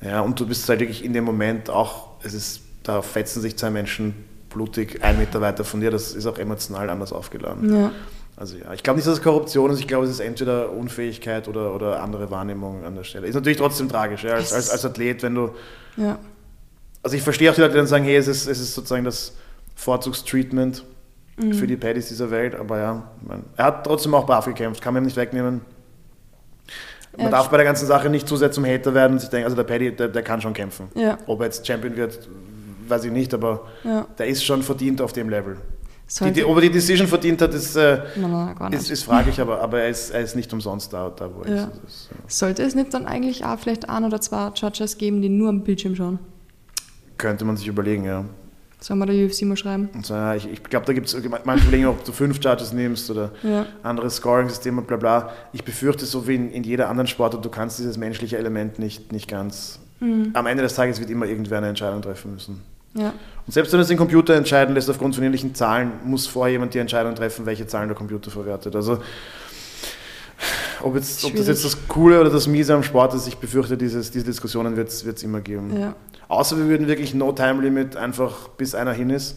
[0.00, 3.56] ja, und du bist halt wirklich in dem Moment auch, es ist, da fetzen sich
[3.56, 4.14] zwei Menschen
[4.50, 7.74] blutig einen Meter weiter von dir, das ist auch emotional anders aufgeladen.
[7.74, 7.92] Ja.
[8.36, 11.48] Also ja, ich glaube nicht, dass es Korruption ist, ich glaube, es ist entweder Unfähigkeit
[11.48, 13.26] oder, oder andere Wahrnehmung an der Stelle.
[13.26, 15.50] Ist natürlich trotzdem tragisch, ja, als, als, als Athlet, wenn du,
[15.96, 16.18] Ja.
[17.02, 19.04] also ich verstehe auch die Leute, die dann sagen, hey, es ist, es ist sozusagen
[19.04, 19.32] das
[19.74, 20.84] Vorzugstreatment
[21.52, 24.82] für die Paddies dieser Welt, aber ja, ich mein, er hat trotzdem auch brav gekämpft,
[24.82, 25.60] kann man ihm nicht wegnehmen.
[27.16, 29.30] Man Ja, darf bei der ganzen Sache nicht zu sehr zum Hater werden und sich
[29.30, 30.88] denken, also der Paddy, der, der kann schon kämpfen.
[30.94, 31.18] Ja.
[31.26, 32.28] Ob er jetzt Champion wird,
[32.88, 34.06] weiß ich nicht, aber Ja.
[34.18, 35.56] der ist schon verdient auf dem Level.
[36.20, 39.40] Die, die, ob er die Decision verdient hat, ist, äh, Nein, nein, ist, ist fraglich,
[39.40, 41.68] aber, aber er, ist, er ist nicht umsonst da, da wo er ist.
[41.84, 42.08] Ist.
[42.12, 42.16] ja.
[42.28, 45.62] Sollte es nicht dann eigentlich auch vielleicht ein oder zwei Judges geben, die nur am
[45.64, 46.20] Bildschirm schauen?
[47.18, 48.24] Könnte man sich überlegen, ja.
[48.78, 49.88] Sollen wir der UFC mal schreiben?
[49.94, 52.72] Und so, ja, ich ich glaube, da gibt es manche überlegen, ob du fünf Judges
[52.72, 53.66] nimmst oder Ja.
[53.82, 55.32] anderes Scoring-System und bla bla.
[55.52, 59.12] Ich befürchte, so wie in, in jeder anderen Sportart, du kannst dieses menschliche Element nicht,
[59.12, 59.78] nicht ganz.
[60.00, 60.30] Mhm.
[60.34, 62.60] Am Ende des Tages wird immer irgendwer eine Entscheidung treffen müssen.
[62.94, 63.12] Ja.
[63.46, 66.74] Und selbst wenn es den Computer entscheiden lässt aufgrund von ähnlichen Zahlen, muss vorher jemand
[66.74, 68.74] die Entscheidung treffen, welche Zahlen der Computer verwertet.
[68.76, 68.98] Also
[70.86, 73.76] ob, jetzt, ob das jetzt das Coole oder das Miese am Sport ist, ich befürchte,
[73.76, 75.78] dieses, diese Diskussionen wird es immer geben.
[75.78, 75.94] ja.
[76.28, 79.36] Außer wir würden wirklich No Time Limit einfach bis einer hin ist.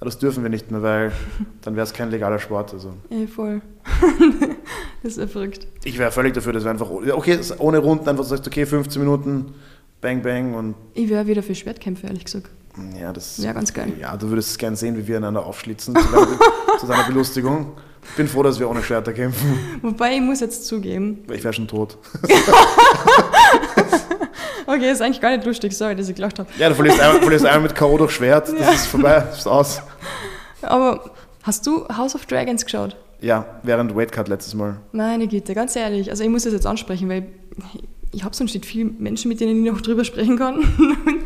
[0.00, 1.12] Aber das dürfen wir nicht mehr, weil
[1.62, 2.72] dann wäre es kein legaler Sport.
[2.74, 3.62] Also Eh, voll.
[5.02, 5.66] das ist ja verrückt.
[5.84, 9.54] ich wäre völlig dafür, dass wir einfach, okay, ohne Runden einfach sagst, okay, 15 Minuten,
[10.00, 12.50] bang, bang und Ich wäre wieder für Schwertkämpfe, ehrlich gesagt.
[13.00, 13.38] ja, das.
[13.38, 13.92] Ja, ganz geil.
[14.00, 16.28] Ja, du würdest es gern sehen, wie wir einander aufschlitzen zu deiner,
[16.80, 17.72] zu deiner Belustigung.
[18.10, 21.52] Ich bin froh, dass wir ohne Schwerter kämpfen, Wobei, ich muss jetzt zugeben, ich wäre
[21.52, 21.98] schon tot.
[24.66, 26.48] okay, ist eigentlich gar nicht lustig, sorry, dass ich gelacht habe.
[26.58, 27.98] Ja, du verlierst einmal, verlierst einmal mit K.O.
[27.98, 29.82] durch Schwert, das ist vorbei, ist aus.
[30.62, 31.10] Aber
[31.42, 32.96] hast du House of Dragons geschaut?
[33.20, 34.76] Ja, während Weightcut letztes Mal.
[34.92, 36.10] Meine Güte, ganz ehrlich.
[36.10, 37.26] Also ich muss das jetzt ansprechen, weil
[38.12, 40.58] ich habe sonst nicht viele Menschen, mit denen ich noch drüber sprechen kann.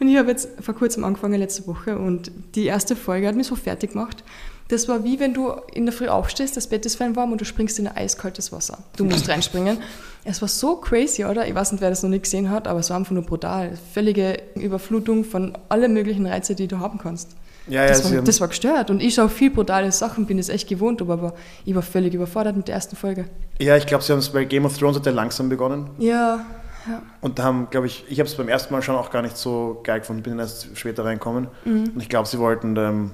[0.00, 3.46] Und ich habe jetzt vor kurzem angefangen, letzte Woche, und die erste Folge hat mich
[3.46, 4.24] so fertig gemacht.
[4.72, 7.40] Das war wie wenn du in der Früh aufstehst, das Bett ist fein warm und
[7.40, 8.78] du springst in ein eiskaltes Wasser.
[8.96, 9.78] Du musst reinspringen.
[10.24, 11.46] Es war so crazy, oder?
[11.46, 13.72] Ich weiß nicht, wer das noch nicht gesehen hat, aber es war einfach nur brutal.
[13.92, 17.36] Völlige Überflutung von allen möglichen Reizen, die du haben kannst.
[17.68, 18.90] Ja, ja, Das war, das war gestört.
[18.90, 21.34] Und ich schaue viel brutale Sachen, bin es echt gewohnt, aber- aber
[21.66, 23.26] ich war völlig überfordert mit der ersten Folge.
[23.60, 25.90] ja ich glaube, sie haben es bei Game of Thrones hat ja langsam begonnen.
[25.98, 26.46] Ja,
[26.88, 27.02] ja.
[27.20, 29.36] Und da haben, glaube ich, ich habe es beim ersten Mal schon auch gar nicht
[29.36, 31.48] so geil gefunden, bin erst später reinkommen.
[31.66, 31.90] Mhm.
[31.94, 33.10] Und ich glaube, sie wollten ähm,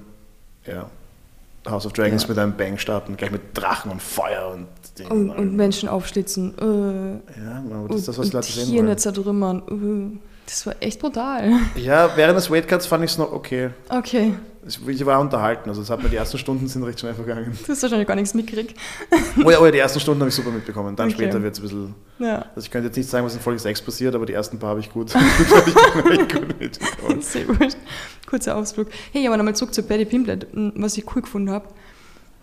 [0.66, 0.86] ja,
[1.66, 2.28] House of Dragons Ja.
[2.28, 4.66] mit einem Bang starten, gleich mit Drachen und Feuer und
[4.98, 5.10] Dingen.
[5.10, 6.54] Und, und Menschen aufschlitzen.
[6.58, 8.98] Äh, ja, aber das ist das, was und die Leute sehen Tiere wollen.
[8.98, 9.62] zertrümmern.
[9.68, 11.52] Äh, das war echt brutal.
[11.76, 13.70] Ja, während des Weightcuts fand ich es noch okay.
[13.90, 14.32] Okay,
[14.66, 17.56] Ich, war unterhalten, also es hat mir die ersten Stunden sind recht schnell vergangen.
[17.66, 18.74] du hast wahrscheinlich gar nichts mitgekriegt.
[19.44, 20.96] Oh ja, oh ja, die ersten Stunden habe ich super mitbekommen.
[20.96, 21.14] Dann Okay.
[21.16, 21.94] später wird es ein bisschen.
[22.18, 24.58] Ja, Also ich könnte jetzt nicht sagen, was in Folge 6 passiert, aber die ersten
[24.58, 25.14] paar habe ich gut,
[26.10, 27.20] ich gut mitbekommen.
[27.22, 27.76] sehr gut.
[28.28, 28.88] Kurzer Ausflug.
[29.12, 30.46] Hey, aber nochmal zurück zu Paddy Pimblet.
[30.52, 31.66] Was ich cool gefunden habe,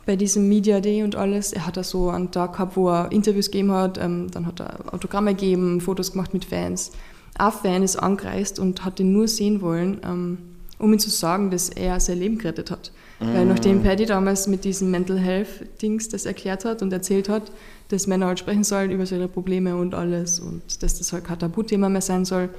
[0.06, 3.12] bei diesem Media Day und alles, er hat da so einen Tag gehabt, wo er
[3.12, 6.91] Interviews gegeben hat, ähm, dann hat er Autogramme gegeben, Fotos gemacht mit Fans.
[7.36, 10.38] Ein Fan ist angereist und hat ihn nur sehen wollen, ähm,
[10.80, 12.91] um ihm zu sagen, dass er sein Leben gerettet hat.
[13.19, 17.43] Weil nachdem Paddy damals mit diesem Mental Health Dings das erklärt hat und erzählt hat,
[17.88, 21.39] dass Männer halt sprechen sollen über ihre Probleme und alles und dass das halt kein
[21.39, 22.50] Tabuthema mehr sein soll,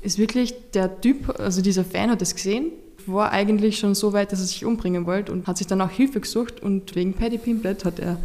[0.00, 2.70] ist wirklich der Typ, also dieser Fan hat das gesehen,
[3.06, 5.90] war eigentlich schon so weit, dass er sich umbringen wollte und hat sich dann auch
[5.90, 8.18] Hilfe gesucht und wegen Paddy Pimblet hat er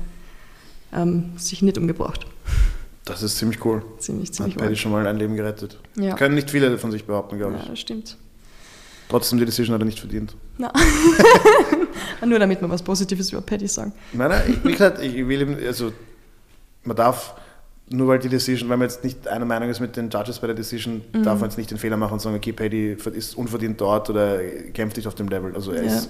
[0.93, 2.27] ähm, sich nicht umgebracht.
[3.05, 3.83] Das ist ziemlich cool.
[3.99, 4.75] Ziemlich, Hat ziemlich Paddy cool.
[4.75, 5.79] schon mal ein Leben gerettet.
[5.95, 6.15] Ja.
[6.15, 7.69] Können nicht viele von sich behaupten, glaube ja, ich.
[7.69, 8.17] das stimmt.
[9.09, 10.35] Trotzdem, die Decision hat er nicht verdient.
[10.57, 10.73] Na.
[12.25, 13.93] Nur damit wir was Positives über Paddy sagen.
[14.13, 15.91] Nein, nein, ich, gesagt, ich will eben, also
[16.83, 17.35] man darf,
[17.89, 20.47] nur weil die Decision, wenn man jetzt nicht einer Meinung ist mit den Judges bei
[20.47, 21.21] der Decision, Mhm.
[21.23, 24.39] darf man jetzt nicht den Fehler machen und sagen, okay, Paddy ist unverdient dort oder
[24.73, 25.53] kämpft nicht auf dem Level.
[25.55, 25.95] Also er, Ja.
[25.97, 26.09] ist,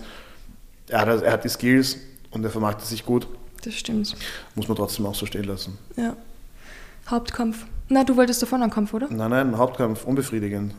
[0.87, 1.97] er, hat, er hat die Skills
[2.31, 3.27] und er vermarktet sich gut,
[3.63, 4.15] Das stimmt.
[4.55, 5.77] muss man trotzdem auch so stehen lassen.
[5.97, 6.15] Ja.
[7.09, 7.65] Hauptkampf.
[7.89, 9.07] Na, du wolltest davon einen Kampf, oder?
[9.09, 10.73] Nein, nein, Hauptkampf, unbefriedigend.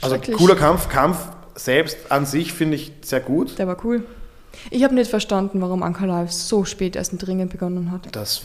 [0.00, 1.18] Also cooler Kampf, Kampf
[1.56, 3.58] selbst an sich finde ich sehr gut.
[3.58, 4.04] Der war cool.
[4.70, 8.08] Ich habe nicht verstanden, warum Ankalaev so spät erst ein Dringen begonnen hat.
[8.12, 8.42] Das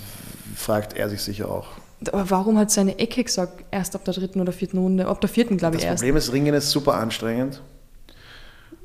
[0.56, 1.68] fragt er sich sicher auch.
[2.12, 5.08] Aber warum hat seine Ecke gesagt, erst ab der dritten oder vierten Runde?
[5.08, 6.02] Ab der vierten, glaube ich, Das erst.
[6.02, 7.62] Problem ist, Ringen ist super anstrengend.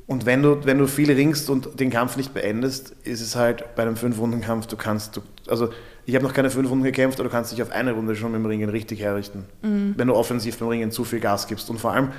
[0.07, 3.75] Und wenn du, wenn du viel ringst und den Kampf nicht beendest, ist es halt
[3.75, 5.71] bei einem Fünf-Runden-Kampf, du kannst, du, also
[6.09, 8.33] ich habe noch keine fünf Runden gekämpft, aber du kannst dich auf eine Runde schon
[8.33, 9.45] mit dem Ringen richtig herrichten.
[9.61, 9.93] Mhm.
[9.95, 11.69] Wenn du offensiv beim Ringen zu viel Gas gibst.
[11.69, 12.13] Und vor allem,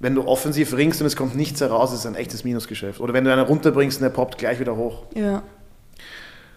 [0.00, 2.98] wenn du offensiv ringst und es kommt nichts heraus, ist es ein echtes Minusgeschäft.
[2.98, 5.04] Oder wenn du einen runterbringst und der poppt gleich wieder hoch.
[5.14, 5.44] Ja.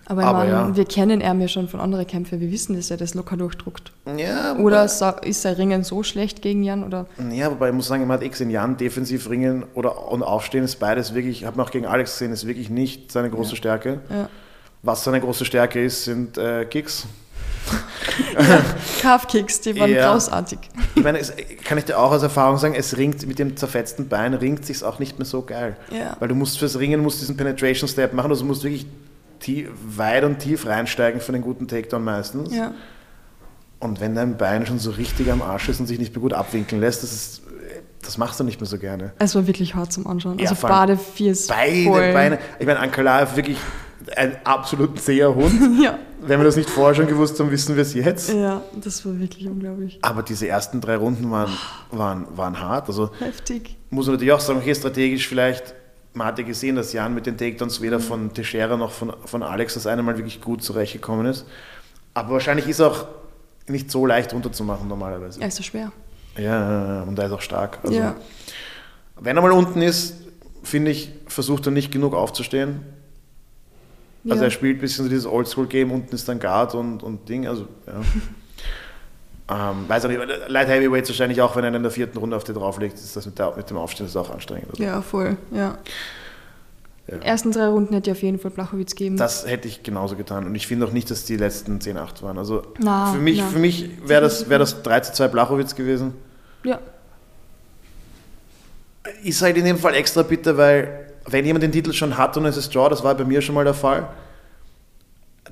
[0.08, 0.76] Aber, ich Aber meine, ja.
[0.76, 2.39] wir kennen ihn ja schon von anderen Kämpfen.
[2.39, 3.91] Wir wissen, dass er das locker durchdruckt.
[4.17, 6.84] Ja, Oder ist sein Ringen so schlecht gegen Jan?
[6.84, 7.06] Oder?
[7.32, 10.63] Ja, wobei ich muss sagen, man hat X in Jan, defensiv ringen oder und aufstehen
[10.63, 14.00] ist beides wirklich, habe man auch gegen Alex gesehen, ist wirklich nicht seine große Stärke.
[14.10, 14.30] Ja.
[14.84, 17.06] Was seine große Stärke ist, sind äh, Kicks.
[18.34, 18.62] ja,
[19.02, 20.12] Calf-Kicks, die waren ja.
[20.12, 20.60] großartig.
[20.96, 21.32] Ich meine, es,
[21.63, 24.84] kann ich dir auch aus Erfahrung sagen, es ringt mit dem zerfetzten Bein, ringt sich
[24.84, 25.78] auch nicht mehr so geil.
[25.91, 26.17] Ja.
[26.20, 28.88] Weil du musst fürs Ringen musst diesen Penetration-Step machen, also musst wirklich
[29.39, 32.56] tief, weit und tief reinsteigen für einen guten Takedown meistens.
[32.56, 32.74] Ja.
[33.80, 36.34] Und wenn dein Bein schon so richtig am Arsch ist und sich nicht mehr gut
[36.34, 37.41] abwinkeln lässt, das ist
[38.04, 39.13] das machst du nicht mehr so gerne.
[39.20, 40.39] Es war wirklich hart zum Anschauen.
[40.39, 42.13] Ja, also Bade, Fies, Beide.
[42.13, 42.39] Beine.
[42.60, 43.58] Ich meine, Ankalaev wirklich
[44.16, 45.80] ein absolut zäher Hund.
[45.84, 46.00] ja.
[46.22, 48.32] Wenn wir das nicht vorher schon gewusst haben, wissen wir es jetzt.
[48.32, 50.00] Ja, das war wirklich unglaublich.
[50.02, 51.52] Aber diese ersten drei Runden waren,
[51.90, 52.88] waren, waren hart.
[52.88, 53.76] Also Heftig.
[53.90, 55.74] Muss man natürlich auch sagen, okay, strategisch vielleicht,
[56.14, 58.04] man hatte gesehen, dass Jan mit den Takedowns weder mhm.
[58.04, 61.46] von Teixeira noch von, von Alex das eine Mal wirklich gut zurechtgekommen ist.
[62.14, 63.06] Aber wahrscheinlich ist auch
[63.68, 65.42] nicht so leicht runterzumachen normalerweise.
[65.42, 65.92] Er ist so schwer.
[66.38, 67.80] Ja, und er ist auch stark.
[67.84, 68.16] Also, ja.
[69.20, 70.16] Wenn er mal unten ist,
[70.64, 72.82] finde ich, versucht er nicht genug aufzustehen
[74.23, 74.34] also ja.
[74.34, 77.47] Also er spielt ein bisschen so dieses Oldschool-Game, unten ist dann Guard und, und Ding.
[77.47, 77.93] Also, ja.
[79.71, 82.43] ähm, weiß auch nicht, Light Heavyweights wahrscheinlich auch, wenn er in der vierten Runde auf
[82.43, 84.69] den drauflegt, ist das mit, der, mit dem Aufstehen ist auch anstrengend.
[84.69, 84.84] Also.
[84.84, 85.79] Ja, voll, ja.
[87.07, 87.17] ja.
[87.17, 89.17] Ersten drei Runden hätte ich auf jeden Fall Blachowitz geben.
[89.17, 90.45] Das hätte ich genauso getan.
[90.45, 92.38] Und ich finde auch nicht, dass die letzten 10-8 waren.
[92.38, 96.13] Also na, für mich, mich wäre das, wär das 3 zu 2 Blachowitz gewesen.
[96.63, 96.79] Ja.
[99.23, 102.45] Ist halt in dem Fall extra bitter, weil wenn jemand den Titel schon hat und
[102.45, 104.07] es ist Draw, das war bei mir schon mal der Fall,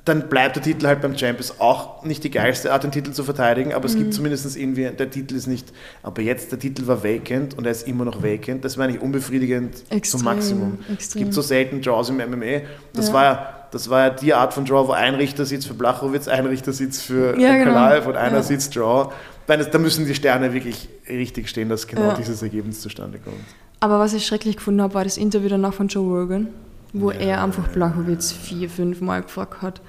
[0.05, 1.39] dann bleibt der Titel halt beim Champ.
[1.39, 3.99] Ist auch nicht die geilste Art, den Titel zu verteidigen, aber es mhm.
[3.99, 5.71] gibt zumindest irgendwie, der Titel ist nicht,
[6.03, 8.63] aber jetzt, der Titel war vacant und er ist immer noch vacant.
[8.65, 10.79] Das war eigentlich unbefriedigend extrem, zum Maximum.
[10.91, 10.97] Extrem.
[10.97, 12.62] Es gibt so selten Draws im MMA.
[12.93, 13.13] Das ja.
[13.13, 13.55] war ja.
[13.71, 16.73] Das war ja die Art von Draw, wo ein Richter sitzt für Blachowitz, ein Richter
[16.73, 18.10] sitzt für ja, genau.
[18.10, 18.41] und einer ja.
[18.41, 19.12] sitzt Draw.
[19.45, 22.13] Da müssen die Sterne wirklich richtig stehen, dass genau ja.
[22.15, 23.45] dieses Ergebnis zustande kommt.
[23.80, 26.48] Aber was ich schrecklich gefunden habe, war das Interview danach von Joe Rogan,
[26.94, 27.20] wo ja.
[27.20, 29.82] er einfach Blachowitz vier, fünf Mal gefragt hat.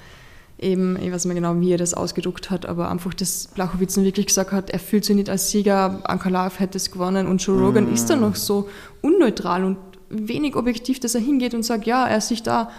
[0.59, 3.97] Eben, ich weiß nicht mehr genau, wie er das ausgedruckt hat, aber einfach, dass Blachowitz
[3.97, 7.59] wirklich gesagt hat, er fühlt sich nicht als Sieger, Ankalaev hätte es gewonnen und Joe
[7.59, 7.95] Rogan mhm.
[7.95, 8.69] ist dann noch so
[9.01, 9.79] unneutral und
[10.11, 12.71] wenig objektiv, dass er hingeht und sagt, ja, er ist sich da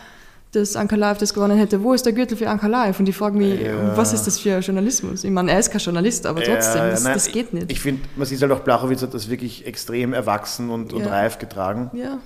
[0.52, 3.00] dass Ankalaev das gewonnen hätte, wo ist der Gürtel für Ankalaev?
[3.00, 3.96] Und die fragen mich, ja.
[3.96, 5.24] was ist das für Journalismus?
[5.24, 7.66] Ich meine, er ist kein Journalist, aber trotzdem, ja, das, nein, das, geht nicht.
[7.72, 10.98] Ich, ich finde, man sieht halt auch, Blachowitz hat das wirklich extrem erwachsen und, ja.
[10.98, 11.90] und reif getragen.
[11.94, 12.18] Ja.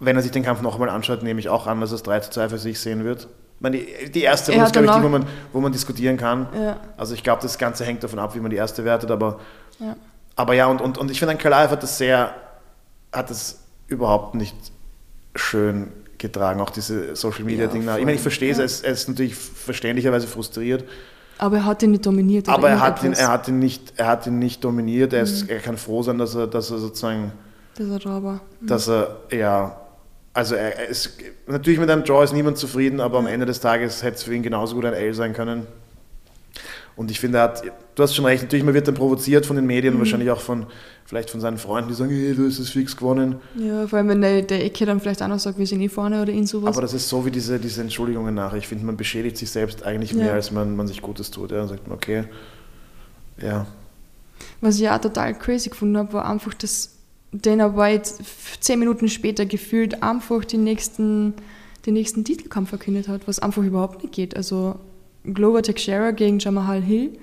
[0.00, 2.20] Wenn er sich den Kampf noch einmal anschaut, nehme ich auch an, dass es 3
[2.20, 3.28] zu 2 für sich sehen wird.
[3.60, 6.48] Meine, die erste Runde ist, glaube ich, die, wo man, wo man diskutieren kann.
[6.60, 6.80] Ja.
[6.96, 9.40] Also ich glaube, das Ganze hängt davon ab, wie man die erste wertet, aber
[9.78, 9.96] ja,
[10.34, 12.34] aber ja und, und, und ich finde, Ankalaev hat das sehr,
[13.12, 14.56] hat das überhaupt nicht
[15.34, 17.84] schön getragen, auch diese Social Media Ding.
[17.84, 18.62] Ja, ich meine, ich verstehe es, ja.
[18.62, 20.84] er, ist, er ist natürlich verständlicherweise frustriert.
[21.38, 22.48] Aber er hat ihn nicht dominiert.
[22.48, 25.12] Aber er hat, ihn, er, hat ihn nicht, er hat ihn nicht dominiert.
[25.12, 25.50] Er, ist, mhm.
[25.50, 27.32] er kann froh sein, dass er, dass er sozusagen.
[27.76, 28.40] Dass er da war.
[28.60, 28.66] Mhm.
[28.66, 29.80] Dass er, ja.
[30.32, 34.02] Also, er, ist, natürlich mit einem Draw ist niemand zufrieden, aber am Ende des Tages
[34.02, 35.66] hätte es für ihn genauso gut ein L sein können.
[36.96, 37.62] Und ich finde, er hat,
[37.94, 39.98] du hast schon recht, natürlich, man wird dann provoziert von den Medien, mhm.
[39.98, 40.66] wahrscheinlich auch von,
[41.04, 43.36] vielleicht von seinen Freunden, die sagen, hey, du hast es fix gewonnen.
[43.54, 45.90] Ja, vor allem, wenn der, der Ecke dann vielleicht auch noch sagt, wir sind eh
[45.90, 46.74] vorne oder irgend sowas.
[46.74, 48.54] Aber das ist so wie diese, diese Entschuldigungen nach.
[48.54, 50.18] Ich finde, man beschädigt sich selbst eigentlich ja.
[50.18, 51.50] mehr, als man, man sich Gutes tut.
[51.50, 52.24] Ja, dann sagt man, okay,
[53.40, 53.66] ja.
[54.62, 56.92] Was ich auch total crazy gefunden habe, war einfach, dass
[57.32, 58.10] Dana White
[58.60, 61.34] zehn Minuten später gefühlt einfach den nächsten,
[61.84, 64.36] den nächsten Titelkampf verkündet hat, was einfach überhaupt nicht geht.
[64.36, 64.76] Also
[65.34, 67.18] Glover Teixeira gegen Jamahal Hill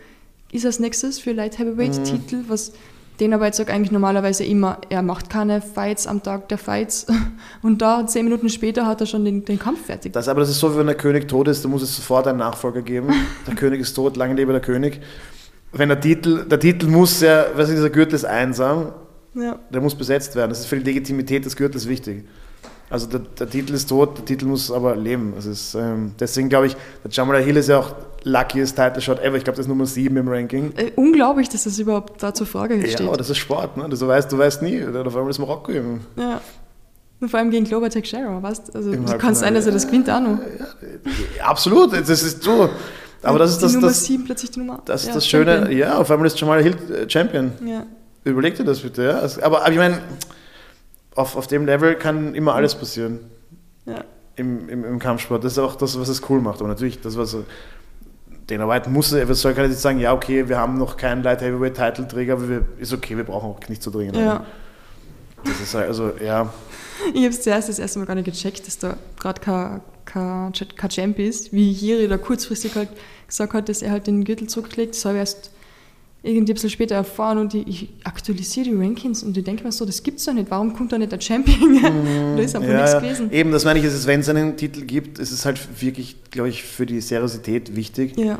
[0.51, 2.45] ist als nächstes für Light Heavyweight-Titel, mhm.
[2.49, 2.73] was
[3.19, 7.05] den aber jetzt sagt eigentlich normalerweise immer, er macht keine Fights am Tag der Fights
[7.61, 10.13] und da zehn Minuten später hat er schon den, den Kampf fertig.
[10.13, 12.27] Das, aber das ist so, wie wenn der König tot ist, dann muss es sofort
[12.27, 13.13] einen Nachfolger geben.
[13.47, 15.01] Der König ist tot, lange lebe der König.
[15.71, 18.93] Wenn der Titel, der Titel muss ja, was ist dieser Gürtel ist einsam,
[19.33, 19.57] ja.
[19.69, 20.49] der muss besetzt werden.
[20.49, 22.25] Das ist für die Legitimität des Gürtels wichtig.
[22.93, 25.33] Also der, der, Titel ist tot, der Titel muss aber leben.
[25.35, 29.19] Das ist, ähm, deswegen glaube ich, der Jamal Hill ist ja auch luckiest Title Shot
[29.19, 29.35] ever.
[29.35, 30.73] Ich glaube, das ist Nummer 7 im Ranking.
[30.77, 32.99] Äh, unglaublich, dass das überhaupt da zur Frage steht.
[32.99, 33.77] Ja, aber das ist Sport.
[33.77, 33.87] Ne?
[33.89, 34.79] Das, du, weißt, du weißt nie.
[34.79, 36.01] Dann auf einmal ist Marokko eben.
[36.15, 36.39] Ja.
[37.19, 39.17] Und vor allem gegen Global Tech Sharer, weißt also, Im du?
[39.17, 40.37] kannst sein, dass er das gewinnt auch noch.
[41.35, 42.69] Ja, absolut, das ist so.
[43.23, 45.55] Aber das ist das, Nummer das, 7, plötzlich die Nummer Das ist ja, das Schöne,
[45.55, 45.77] Champion.
[45.79, 47.53] ja, auf einmal ist Jamal Hill äh, Champion.
[47.65, 47.87] Ja.
[48.23, 49.19] Überleg dir das bitte, ja.
[49.41, 49.99] Aber, aber ich meine,
[51.15, 52.57] auf, auf dem Level kann immer mhm.
[52.57, 53.19] alles passieren.
[53.85, 54.03] Ja.
[54.35, 55.43] Im, im, Im Kampfsport.
[55.43, 56.59] Das ist auch das, was es cool macht.
[56.59, 57.37] Aber natürlich, das, was
[58.47, 61.41] Dana White muss, was soll kann jetzt sagen, ja, okay, wir haben noch keinen Light
[61.41, 64.17] Heavyweight Titelträger, aber wir, ist okay, wir brauchen auch nicht zu dringend.
[64.17, 64.45] Ja.
[65.43, 66.51] Das ist halt, also, ja.
[67.13, 70.51] Ich habe es zuerst das erste Mal gar nicht gecheckt, dass da gerade kein, kein,
[70.75, 72.89] kein Champ ist, wie Jiri da kurzfristig halt
[73.27, 74.95] gesagt hat, dass er halt den Gürtel zurücklegt.
[74.95, 75.51] Das habe ich erst
[76.23, 79.73] irgendwie ein bisschen später erfahren und ich, ich aktualisiere die Rankings und ich denke mir
[79.73, 81.73] so, das gibt es doch nicht, warum kommt da nicht der Champion?
[81.73, 83.31] Mm, da ist einfach ja, nichts gewesen.
[83.31, 86.47] Eben, das meine ich, ist, wenn es einen Titel gibt, ist es halt wirklich, glaube
[86.47, 88.39] ich, für die Seriosität wichtig, ja.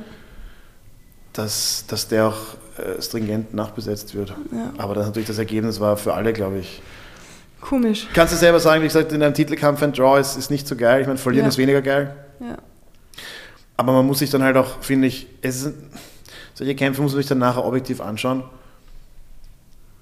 [1.34, 2.38] dass, dass der auch
[2.78, 4.30] äh, stringent nachbesetzt wird.
[4.30, 4.74] Ja.
[4.78, 6.82] Aber das natürlich das Ergebnis war für alle, glaube ich.
[7.60, 8.08] Komisch.
[8.14, 10.78] Kannst du selber sagen, wie gesagt, in einem Titelkampf ein Draw ist, ist nicht so
[10.78, 11.02] geil.
[11.02, 12.16] Ich meine, verlieren ist weniger geil.
[13.76, 15.74] Aber man muss sich dann halt auch, finde ich, es ist
[16.54, 18.44] solche Kämpfe muss man sich dann nachher objektiv anschauen.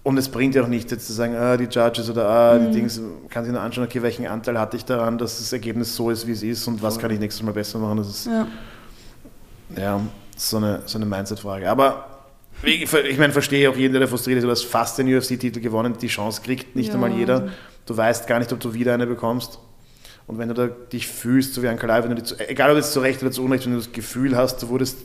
[0.04, 2.68] Und es bringt ja auch nichts, jetzt zu sagen, ah, die Judges oder ah, die.
[2.68, 2.72] Mhm.
[2.72, 3.00] Dings.
[3.00, 6.10] Man kann sich nur anschauen, okay, welchen Anteil hatte ich daran, dass das Ergebnis so
[6.10, 7.98] ist, wie es ist und was kann ich nächstes Mal besser machen.
[7.98, 8.48] Das ist ja,
[9.78, 10.02] ja
[10.36, 11.70] so eine, so eine Mindset-Frage.
[11.70, 12.08] Aber
[12.64, 16.08] ich meine, verstehe auch jeden, der frustriert ist, du hast fast den UFC-Titel gewonnen, die
[16.08, 16.96] Chance kriegt nicht ja.
[16.96, 17.50] einmal jeder.
[17.86, 19.60] Du weißt gar nicht, ob du wieder eine bekommst.
[20.28, 23.02] Und wenn du dich fühlst, so wie ein Kalai, wenn du egal ob jetzt zu
[23.02, 24.98] Recht oder zu Unrecht, wenn du das Gefühl hast, du wurdest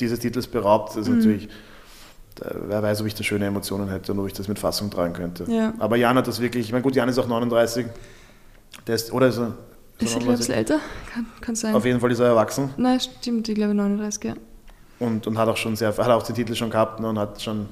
[0.00, 1.16] dieses Titels beraubt, das ist Mhm.
[1.18, 1.48] natürlich,
[2.66, 5.12] wer weiß, ob ich da schöne Emotionen hätte und ob ich das mit Fassung tragen
[5.12, 5.44] könnte.
[5.48, 5.74] Ja.
[5.78, 7.86] Aber Jan hat das wirklich, ich meine, gut, Jan ist auch 39,
[8.86, 9.54] der ist, oder ist er?
[9.98, 10.56] Ist er er, glaube ich, 39?
[10.56, 10.78] älter?
[11.12, 11.74] Kann, kann sein.
[11.74, 14.34] Auf jeden Fall ist er erwachsen Nein, stimmt, ich glaube 39, ja.
[14.98, 17.40] und, und hat auch schon sehr, hat auch den Titel schon gehabt ne, und hat
[17.42, 17.66] schon,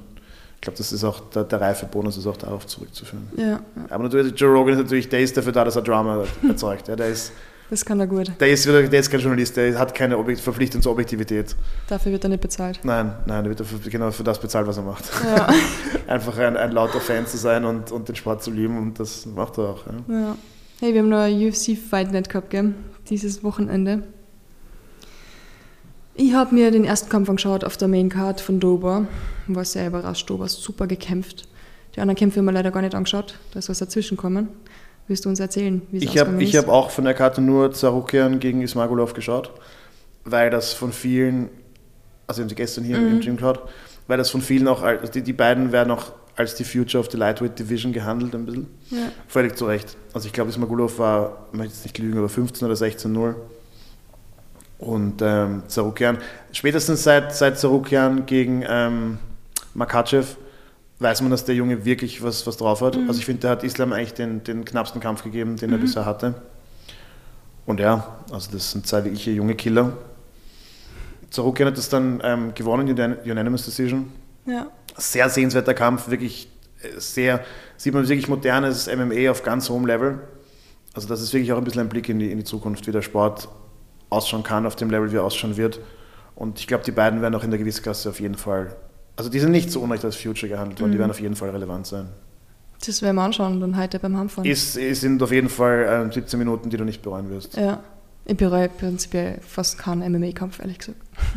[0.56, 3.26] ich glaube, das ist auch, der, der Reifebonus ist auch darauf zurückzuführen.
[3.37, 6.87] Ja, Aber natürlich, Joe Rogan ist natürlich, der ist dafür da, dass er Drama erzeugt.
[6.88, 7.33] Ja, der, ist,
[7.70, 8.33] das kann er gut.
[8.40, 11.54] der, ist wieder, der ist kein Journalist, der hat keine Objekt, Verpflichtung zur Objektivität.
[11.88, 12.80] Dafür wird er nicht bezahlt.
[12.83, 15.04] Nein, nein, der wird dafür, genau für das bezahlt, was er macht.
[15.24, 15.48] Ja.
[16.06, 19.24] Einfach ein, ein lauter Fan zu sein und, und den Sport zu lieben und das
[19.24, 19.87] macht er auch.
[19.87, 20.14] Ja.
[20.14, 20.37] ja.
[20.80, 22.74] Hey, wir haben noch ein UFC Fight Night gehabt, gell?
[23.09, 24.02] Dieses Wochenende.
[26.14, 29.06] Ich habe mir den ersten Kampf angeschaut auf der Main Card von Dober.
[29.46, 30.28] War sehr überrascht.
[30.28, 31.48] Dober super gekämpft.
[31.94, 33.38] Die anderen Kämpfe haben wir leider gar nicht angeschaut.
[33.52, 34.48] Da ist was dazwischen gekommen.
[35.11, 36.59] Willst du uns erzählen, wie es Ich habe ausgegangen ich ist?
[36.62, 39.51] hab auch von der Karte nur Zarukian gegen Ismagulov geschaut,
[40.25, 41.49] weil das von vielen,
[42.29, 43.09] also haben sie gestern hier Mhm.
[43.14, 43.59] im Gym geschaut,
[44.07, 47.11] weil das von vielen auch, als- die, die beiden werden auch als die Future of
[47.11, 48.68] the Lightweight Division gehandelt ein bisschen.
[48.90, 48.99] ja.
[49.27, 49.96] Völlig zu Recht.
[50.14, 53.35] Also ich glaube, Ismagulov war, ich möchte jetzt nicht lügen, aber 15 oder 16-0.
[54.79, 56.18] Und ähm, Zarukian,
[56.53, 59.18] spätestens seit, seit Zarukian gegen ähm,
[59.75, 60.37] Makachev
[61.01, 62.97] weiß man, dass der Junge wirklich was, was drauf hat.
[63.09, 66.05] Also ich finde, der hat Islam eigentlich den, den knappsten Kampf gegeben, den er bisher
[66.05, 66.35] hatte.
[67.67, 69.93] Und ja, also das sind zwei wirkliche junge Killer.
[71.31, 74.13] Zarukian hat das dann ähm, gewonnen, Unan- Unanimous Decision
[74.47, 74.67] ja.
[74.97, 76.49] sehr sehenswerter Kampf, wirklich
[76.83, 77.45] äh, sehr,
[77.77, 80.19] sieht man wirklich modernes MMA auf ganz hohem Level.
[80.93, 82.93] Also das ist wirklich auch ein bisschen ein Blick in die, in die Zukunft, wie
[82.93, 83.49] der Sport
[84.09, 85.81] ausschauen kann, auf dem Level, wie er ausschauen wird.
[86.35, 88.75] Und ich glaube, die beiden werden auch in der Gewichtsklasse auf jeden Fall,
[89.20, 91.50] also die sind nicht so unrecht als Future gehandelt worden, die werden auf jeden Fall
[91.50, 92.09] relevant sein.
[92.87, 94.48] Das werden wir anschauen, dann heute beim Heimfahren.
[94.50, 97.54] Ist, es sind auf jeden Fall äh, 17 Minuten, die du nicht bereuen wirst.
[97.54, 97.80] Ja.
[98.24, 100.96] Ich bereue prinzipiell fast keinen MMA-Kampf, ehrlich gesagt.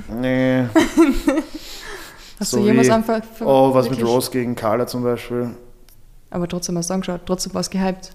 [0.10, 0.64] Nee.
[2.40, 3.22] Hast So du jemals einfach.
[3.42, 5.50] Oh, was mit wirklich- Rose gegen Carla zum Beispiel.
[6.30, 8.12] Aber trotzdem hast du angeschaut, trotzdem war es gehypt.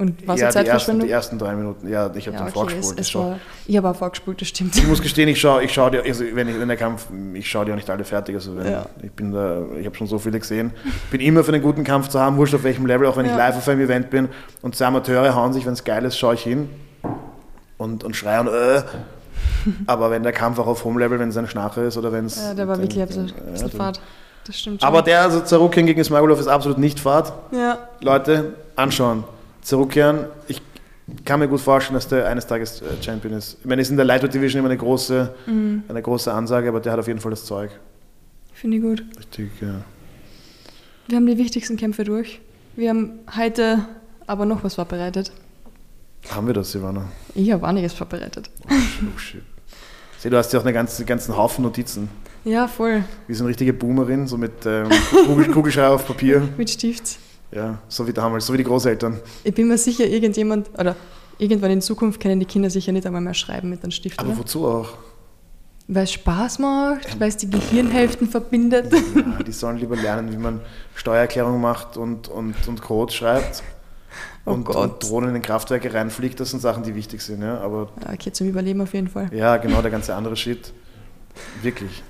[0.00, 1.06] Und war es ja, die ersten, Zeitverschwendung?
[1.06, 1.86] die ersten drei Minuten.
[1.88, 3.00] Ja, ich habe ja, dann okay, es, vorgespult.
[3.00, 4.74] es Ich schau- war, ich habe auch vorgespult, das stimmt.
[4.76, 7.48] Ich muss gestehen, ich schaue ich schau dir, also wenn, ich, wenn der Kampf, ich
[7.48, 8.34] schaue dir auch nicht alle fertig.
[8.34, 8.86] Also wenn, Ja.
[9.02, 10.72] Ich bin da, ich habe schon so viele gesehen.
[11.10, 13.30] Bin immer für einen guten Kampf zu haben, wurscht auf welchem Level, auch wenn ich
[13.32, 13.36] Ja.
[13.36, 14.28] live auf einem Event bin
[14.62, 16.70] und zwei Amateure hauen sich, wenn es geil ist, schaue ich hin
[17.78, 18.82] und, und schreie und äh.
[19.86, 22.24] Aber wenn der Kampf auch auf Home Level, wenn es ein Schnache ist oder wenn
[22.24, 22.36] es.
[22.36, 24.00] Ja, der war wirklich ein bisschen, ja, fad.
[24.46, 24.88] Das stimmt schon.
[24.88, 27.32] Aber der, also Zarukian gegen Ismagulov ist absolut nicht Fahrt.
[27.52, 29.24] ja, Leute, anschauen.
[29.62, 30.60] Zarukian, ich
[31.24, 33.58] kann mir gut vorstellen, dass der eines Tages äh, Champion ist.
[33.60, 35.82] Ich meine, ist in der Lightweight Division immer eine große, Mhm.
[35.88, 37.70] eine große Ansage, aber der hat auf jeden Fall das Zeug.
[38.54, 39.02] finde ich gut.
[39.18, 39.82] Richtig, ja.
[41.08, 42.40] Wir haben die wichtigsten Kämpfe durch.
[42.76, 43.84] Wir haben heute
[44.26, 45.32] aber noch was vorbereitet.
[46.30, 47.06] Haben wir das, Silvana?
[47.34, 48.50] Ich habe einiges vorbereitet.
[48.68, 48.72] Oh,
[49.14, 49.42] oh, shit.
[50.18, 52.10] Sieh, du hast ja auch einen ganzen, ganzen Haufen Notizen.
[52.44, 53.02] Ja, voll.
[53.26, 54.88] Wie so eine richtige Boomerin, so mit ähm,
[55.26, 56.46] Kugel, Kugelschreiber auf Papier.
[56.58, 57.18] Mit Stift.
[57.52, 59.18] Ja, so wie damals, so wie die Großeltern.
[59.42, 60.94] Ich bin mir sicher, irgendjemand, oder
[61.38, 64.18] irgendwann in Zukunft können die Kinder sicher nicht einmal mehr schreiben mit einem Stift.
[64.20, 64.38] Aber oder?
[64.38, 64.90] wozu auch?
[65.88, 68.92] Weil es Spaß macht, weil es die Gehirnhälften verbindet.
[68.92, 70.60] Ja, die sollen lieber lernen, wie man
[70.94, 73.64] Steuererklärung macht und, und, und Code schreibt.
[74.44, 77.42] Oh und, und Drohnen in Kraftwerke reinfliegt, das sind Sachen, die wichtig sind.
[77.42, 77.58] Ja?
[77.60, 79.30] Aber okay, zum Überleben auf jeden Fall.
[79.34, 80.72] Ja, genau, der ganze andere Shit.
[81.62, 82.02] Wirklich.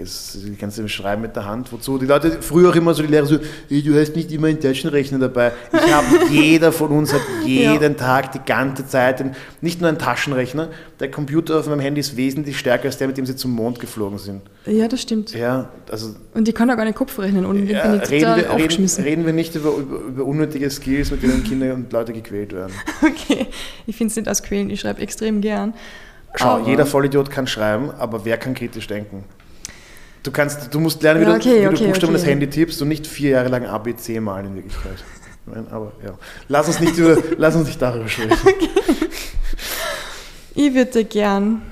[0.00, 1.70] Das die ganze Schreiben mit der Hand.
[1.72, 1.98] Wozu?
[1.98, 4.60] Die Leute, früher auch immer so, die Lehrer so, "Ey, du hast nicht immer einen
[4.60, 5.52] Taschenrechner dabei.
[5.72, 9.24] Ich habe, jeder von uns hat jeden Tag, die ganze Zeit,
[9.60, 10.68] nicht nur einen Taschenrechner.
[11.00, 13.80] Der Computer auf meinem Handy ist wesentlich stärker als der, mit dem sie zum Mond
[13.80, 14.42] geflogen sind.
[14.66, 15.32] Ja, das stimmt.
[15.34, 18.26] Ja, also Und die kann auch gar nicht Kopf rechnen und ja, bin ich reden,
[18.28, 19.04] wir, reden, aufgeschmissen.
[19.04, 22.72] reden wir nicht über, über, über unnötige Skills, mit denen Kinder und Leute gequält werden.
[23.02, 23.46] Okay,
[23.86, 25.74] ich finde es nicht als quälen, ich schreibe extrem gern.
[26.36, 29.24] Schau, Aber- jeder Vollidiot kann schreiben, aber wer kann kritisch denken?
[30.22, 32.22] Du, kannst, du musst lernen, wie, Ja, du, okay, wie du okay, Buchstaben okay.
[32.22, 35.04] das Handy tippst und nicht vier Jahre lang ABC malen in Wirklichkeit.
[35.46, 36.14] Nein, aber ja.
[36.48, 38.36] Lass uns nicht, über, lass uns nicht darüber sprechen.
[40.54, 41.62] Ich würde gern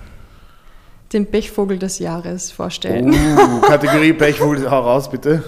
[1.13, 3.13] den Pechvogel des Jahres vorstellen.
[3.13, 5.43] Uh, Kategorie Pechvogel, hau raus, bitte.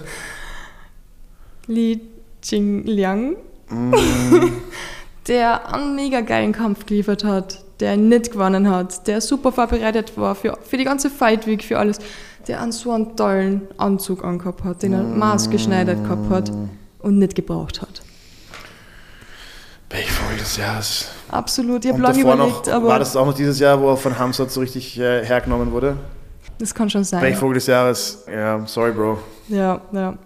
[1.66, 2.00] Li
[2.42, 3.36] Jingliang,
[3.70, 3.94] Mm,
[5.28, 10.34] der einen mega geilen Kampf geliefert hat, der nicht gewonnen hat, der super vorbereitet war
[10.34, 11.98] für, für die ganze Fight Week, für alles.
[12.48, 16.52] Der an so einen tollen Anzug angehabt hat, den er maßgeschneidert gehabt hat
[17.00, 18.02] und nicht gebraucht hat.
[19.88, 21.08] Pechvogel des Jahres.
[21.28, 23.96] Absolut, ich habe lange überlegt, noch, aber war das auch noch dieses Jahr, wo er
[23.96, 25.96] von Hamsat so richtig äh, hergenommen wurde?
[26.60, 27.20] das kann schon sein.
[27.20, 28.24] Pechvogel des Jahres.
[28.30, 29.18] Ja, sorry, Bro.
[29.48, 30.16] Ja, ja.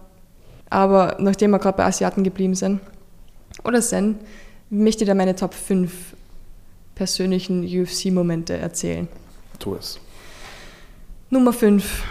[0.69, 2.81] Aber nachdem wir gerade bei Asiaten geblieben sind,
[3.63, 4.19] oder sind,
[4.69, 5.93] möchte ich dir meine Top 5
[6.95, 9.09] persönlichen UFC-Momente erzählen.
[9.59, 10.01] Tu es.
[11.35, 12.05] Nummer 5.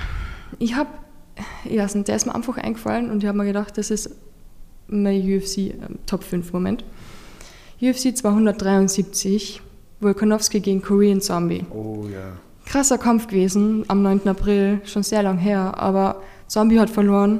[0.59, 0.89] Ich habe,
[1.63, 4.11] ja, der ist mir einfach eingefallen und ich habe mir gedacht, das ist
[4.87, 6.83] mein UFC ähm, Top 5 Moment.
[7.81, 9.61] UFC 273,
[10.01, 11.65] Volkanovski gegen Korean Zombie.
[11.71, 12.33] Oh ja.
[12.65, 14.27] Krasser Kampf gewesen am 9.
[14.27, 17.39] April, schon sehr lang her, aber Zombie hat verloren.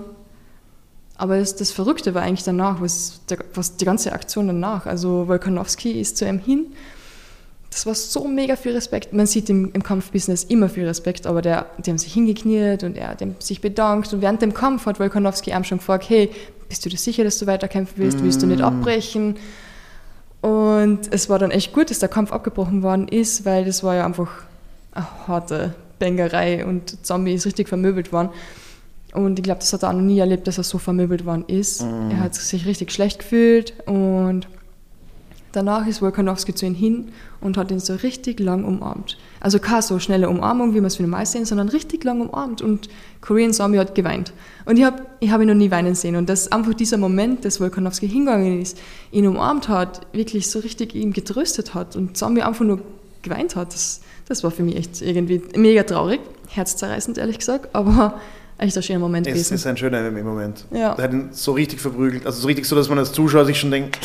[1.18, 4.86] Aber das, das Verrückte war eigentlich danach, was, der, was die ganze Aktion danach.
[4.86, 6.68] Also Volkanovski ist zu ihm hin.
[7.74, 9.14] Das war so mega viel Respekt.
[9.14, 12.96] Man sieht im, im Kampfbusiness immer viel Respekt, aber der, die haben sich hingekniet und
[12.96, 14.14] er hat sich bedankt.
[14.14, 16.30] Und während dem Kampf hat Volkanovski ihm schon gefragt, hey,
[16.70, 18.24] bist du dir sicher, dass du weiterkämpfen willst?
[18.24, 19.38] Willst du nicht abbrechen?
[20.42, 23.96] Und es war dann echt gut, dass der Kampf abgebrochen worden ist, weil das war
[23.96, 24.44] ja einfach
[24.92, 28.30] eine harte Bangerei und Zombie ist richtig vermöbelt worden.
[29.14, 31.46] Und ich glaube, das hat er auch noch nie erlebt, dass er so vermöbelt worden
[31.48, 31.82] ist.
[32.12, 34.48] Er hat sich richtig schlecht gefühlt und
[35.54, 39.18] danach ist Volkanovski zu ihm hin und hat ihn so richtig lang umarmt.
[39.40, 42.62] Also keine so schnelle Umarmung, wie wir es für normal sehen, sondern richtig lang umarmt
[42.62, 42.90] und
[43.22, 44.34] Korean Zombie hat geweint.
[44.66, 46.16] Und ich habe ich hab ihn noch nie weinen sehen.
[46.18, 48.78] Und das einfach dieser Moment, dass Volkanovski hingegangen ist,
[49.12, 52.82] ihn umarmt hat, wirklich so richtig ihn getröstet hat und Zombie einfach nur
[53.22, 58.20] geweint hat, das, das war für mich echt irgendwie mega traurig, herzzerreißend ehrlich gesagt, aber
[58.58, 59.54] echt ein schöner Moment Es gewesen.
[59.56, 60.66] ist ein schöner MMA-Moment.
[60.72, 60.96] Ja.
[60.96, 62.26] Der hat ihn so richtig verprügelt.
[62.26, 63.98] Also so richtig so, dass man als Zuschauer sich schon denkt,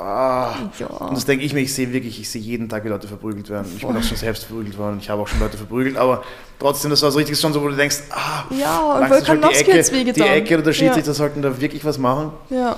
[0.00, 0.54] ah.
[0.78, 0.86] Ja.
[0.86, 3.48] Und das denke ich mir, ich sehe wirklich, ich sehe jeden Tag, wie Leute verprügelt
[3.50, 3.70] werden.
[3.76, 4.98] Ich bin auch schon selbst verprügelt worden.
[5.00, 6.22] Ich habe auch schon Leute verprügelt, aber
[6.58, 9.42] trotzdem, das war so richtig schon so, wo du denkst, ah, Ja, und langsam schon
[9.42, 10.20] Volkanovski die Ecke, die.
[10.22, 11.14] Ecke oder der Schiedsrichter Ja.
[11.14, 12.32] sollten da wirklich was machen.
[12.50, 12.76] Ja,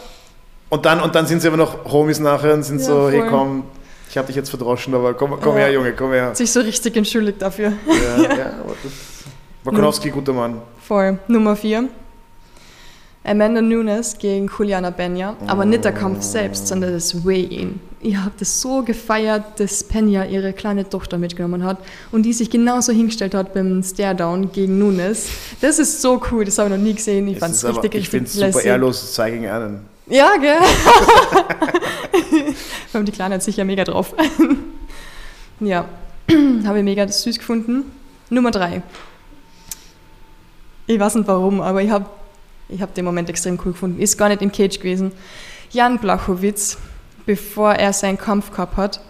[0.69, 3.21] Und dann, und dann sind sie aber noch Homies nachher und sind Ja, so, hey
[3.21, 3.29] voll.
[3.31, 3.65] komm,
[4.11, 5.63] ich habe dich jetzt verdroschen, aber komm, komm Ja.
[5.65, 6.35] her, Junge, komm her.
[6.35, 7.73] sich so richtig entschuldigt dafür.
[7.87, 8.29] Ja, ja,
[8.61, 8.93] aber das,
[9.65, 10.61] Volkanovski, guter Mann.
[10.81, 11.19] Voll.
[11.29, 11.89] Nummer 4.
[13.25, 15.37] Amanda Nunes gegen Juliana Benya.
[15.47, 17.79] Aber nicht der Kampf selbst, sondern das Weigh-In.
[18.01, 21.79] Ich habe das so gefeiert, dass Pena ihre kleine Tochter mitgenommen hat
[22.11, 25.29] und die sich genauso hingestellt hat beim Stare-Down gegen Nunes.
[25.61, 27.29] Das ist so cool, das habe ich noch nie gesehen.
[27.29, 29.81] Ich fand es ist aber- richtig, ich finde richtig es super ehrlos, sei gegen einen.
[30.09, 30.59] Ja, gell?
[32.91, 34.13] Vor allem die Kleine hat sich ja mega drauf.
[35.61, 35.85] ja,
[36.67, 37.85] habe ich mega süß gefunden.
[38.31, 38.83] Nummer drei.
[40.89, 42.07] Ich weiß nicht warum, aber ich habe
[42.73, 44.01] ich hab den Moment extrem cool gefunden.
[44.01, 45.13] Ist gar nicht im Cage gewesen.
[45.71, 46.79] Jan Blachowitz,
[47.27, 49.01] bevor er seinen Kampf gehabt hat,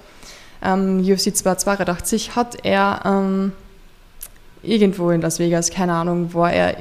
[0.63, 3.53] ähm, UFC 282, hat er ähm,
[4.63, 6.77] irgendwo in Las Vegas, keine Ahnung, war er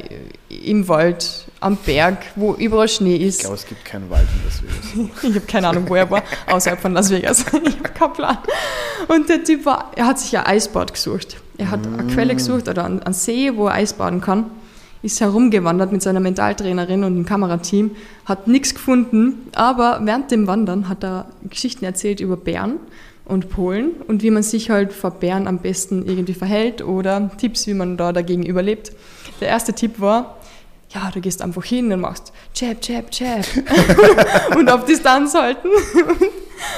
[0.49, 3.37] im Wald, am Berg, wo überall Schnee ist.
[3.37, 5.23] Ich glaube, es gibt keinen Wald in Las Vegas.
[5.23, 7.45] Ich habe keine Ahnung, wo er war, außerhalb von Las Vegas.
[7.53, 8.37] Ich habe keinen Plan.
[9.07, 11.37] Und der Typ war, er hat sich ein Eisbad gesucht.
[11.57, 14.45] Er hat eine Quelle gesucht oder einen einen See, wo er Eisbaden kann.
[15.03, 17.91] Ist herumgewandert mit seiner Mentaltrainerin und einem Kamerateam,
[18.25, 22.79] hat nichts gefunden, aber während dem Wandern hat er Geschichten erzählt über Bären
[23.25, 27.65] und Polen und wie man sich halt vor Bären am besten irgendwie verhält oder Tipps,
[27.65, 28.91] wie man da dagegen überlebt.
[29.39, 30.37] Der erste Tipp war,
[30.93, 33.45] ja, du gehst einfach hin und machst Jab, Jab, Jab
[34.57, 35.69] und auf Distanz halten.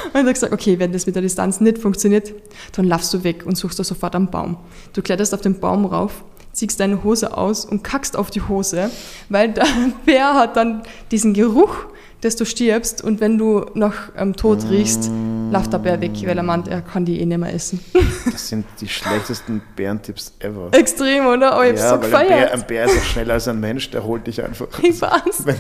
[0.06, 2.32] Und er hat gesagt, okay, wenn das mit der Distanz nicht funktioniert,
[2.74, 4.58] dann laufst du weg und suchst da sofort am Baum.
[4.94, 8.89] Du kletterst auf den Baum rauf, ziehst deine Hose aus und kackst auf die Hose,
[9.30, 9.66] weil der
[10.06, 11.76] Bär hat dann diesen Geruch,
[12.22, 15.12] dass du stirbst und wenn du nach ähm, Tod riechst,
[15.52, 17.84] läuft der Bär weg, weil er meint, er kann die eh nicht mehr essen.
[18.32, 20.70] Das sind die schlechtesten Bärentipps ever.
[20.72, 21.58] Extrem, oder?
[21.60, 22.52] Oh, ich hab's Ja, so weil ein Bär, gefeiert.
[22.54, 24.68] ein Bär ist auch schneller als ein Mensch, der holt dich einfach.
[24.82, 25.46] Ich weiß.
[25.46, 25.56] Wenn-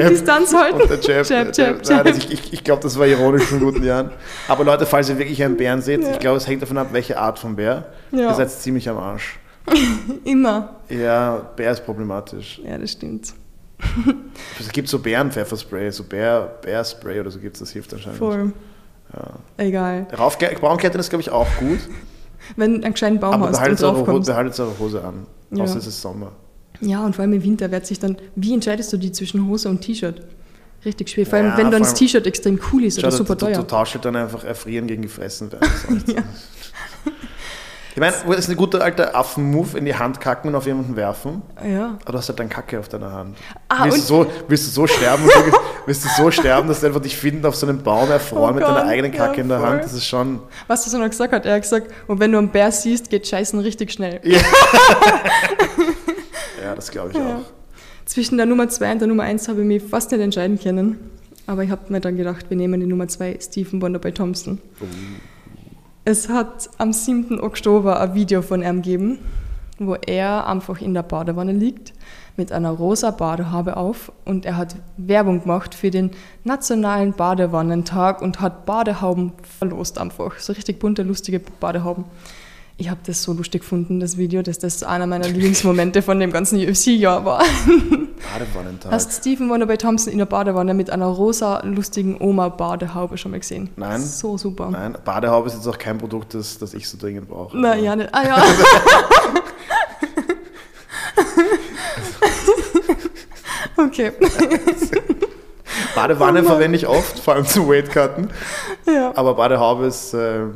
[0.00, 0.82] Und Distanz halten.
[0.82, 1.26] Und der Jab.
[1.28, 2.04] Jab, Jab, Nein, Jab.
[2.06, 4.10] das- Ich, ich, ich glaube, das war ironisch von guten Jahren.
[4.48, 7.18] Aber Leute, falls ihr wirklich einen Bären seht, ich glaube, es hängt davon ab, welche
[7.18, 7.86] Art von Bär.
[8.12, 8.28] Ja.
[8.28, 9.38] Ihr seid ziemlich am Arsch.
[10.24, 10.76] Immer.
[10.88, 12.60] Ja, Bär ist problematisch.
[12.64, 13.32] Ja, das stimmt.
[14.60, 18.18] Es gibt so Bärenpfefferspray, so Bär, Bärspray oder so gibt es, das hilft anscheinend.
[18.18, 18.52] Voll.
[19.12, 19.30] Ja.
[19.56, 20.06] Egal.
[20.60, 21.78] Braunklettern ist, glaube ich, auch gut.
[22.56, 24.28] Wenn du einen gescheiten Baum aber hast und behaltet Ho draufkommst.
[24.28, 25.26] behaltet eure Hose an.
[25.50, 25.64] Ja.
[25.64, 26.32] Außer es ist Sommer.
[26.80, 29.68] Ja, und vor allem im Winter wird sich dann, wie entscheidest du die zwischen Hose
[29.68, 30.22] und T-Shirt?
[30.84, 31.26] Richtig schwer.
[31.26, 33.52] Vor allem, Ja, wenn dann das T-Shirt extrem cool ist oder du, super du, du
[33.52, 33.66] teuer.
[33.66, 35.60] tauscht halt dann einfach erfrieren gegen gefressen werden.
[35.68, 36.14] Das ist auch nicht so.
[37.94, 40.96] Ich meine, das ist ein guter alter Affen-Move, in die Hand kacken und auf jemanden
[40.96, 41.42] werfen.
[41.66, 41.98] Ja.
[42.02, 43.36] Aber du hast halt dann Kacke auf deiner Hand.
[43.68, 45.24] Ah, willst, du so, willst du so sterben,
[45.84, 48.54] willst du so sterben, dass du einfach dich finden auf so einem Baum erfreuen Oh
[48.54, 49.68] mit deiner Gott, eigenen Kacke ja, in der voll.
[49.68, 49.84] Hand?
[49.84, 50.40] Das ist schon.
[50.68, 53.26] Was er noch gesagt hat, er hat gesagt, und wenn du einen Bär siehst, geht
[53.28, 54.20] Scheißen richtig schnell.
[54.24, 54.38] Ja,
[56.74, 57.36] das glaube ich Ja.
[57.36, 57.40] auch.
[58.06, 61.10] Zwischen der Nummer 2 und der Nummer 1 habe ich mich fast nicht entscheiden können.
[61.46, 64.58] Aber ich habe mir dann gedacht, wir nehmen die Nummer 2, Stephen Wonderboy Thompson.
[66.04, 67.40] Es hat am 7.
[67.40, 69.20] Oktober ein Video von ihm gegeben,
[69.78, 71.92] wo er einfach in der Badewanne liegt
[72.36, 76.10] mit einer rosa Badehaube auf und er hat Werbung gemacht für den
[76.42, 80.40] nationalen Badewannentag und hat Badehauben verlost einfach.
[80.40, 82.04] So richtig bunte, lustige Badehauben.
[82.82, 86.32] Ich habe das so lustig gefunden, das Video, dass das einer meiner Lieblingsmomente von dem
[86.32, 87.38] ganzen UFC-Jahr war.
[87.38, 88.90] Badewannentag.
[88.90, 93.70] Hast Stephen Wonderboy Thompson in der Badewanne mit einer rosa, lustigen Oma-Badehaube schon mal gesehen?
[93.76, 94.00] Nein.
[94.00, 94.68] So super.
[94.68, 97.56] Nein, Badehaube ist jetzt auch kein Produkt, das, das ich so dringend brauche.
[97.56, 98.12] Na ja, nicht.
[98.12, 98.42] Ah ja.
[103.84, 104.10] okay.
[105.94, 108.28] Badewanne Oh verwende ich oft, vor allem zum Weightcutten.
[108.86, 109.12] Ja.
[109.14, 110.46] Aber Badehaube ist, äh,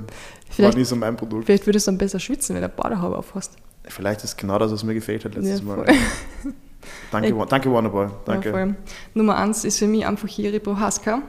[0.58, 1.46] war Vielleicht, nie so mein Produkt.
[1.46, 3.52] vielleicht würdest du dann besser schwitzen, wenn du eine Badehaube aufhast.
[3.84, 5.84] Vielleicht ist genau das, was mir gefehlt hat letztes Ja, Mal.
[7.10, 7.36] Danke.
[7.36, 8.08] Wa- danke Wonderboy.
[8.24, 8.50] Danke.
[8.50, 8.74] Ja.
[9.14, 11.22] Nummer eins ist für mich einfach Jiri Prohaska.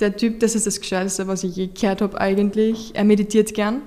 [0.00, 2.94] Der Typ, das ist das Gescheiteste, was ich je gehört habe eigentlich.
[2.94, 3.82] Er meditiert gern.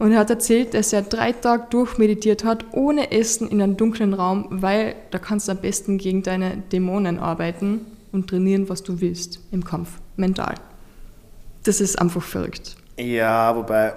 [0.00, 3.76] Und er hat erzählt, dass er drei Tage durch meditiert hat, ohne Essen in einem
[3.76, 8.82] dunklen Raum, weil da kannst du am besten gegen deine Dämonen arbeiten und trainieren, was
[8.82, 10.56] du willst im Kampf, mental.
[11.62, 12.74] Das ist einfach verrückt.
[12.96, 13.94] Ja, wobei.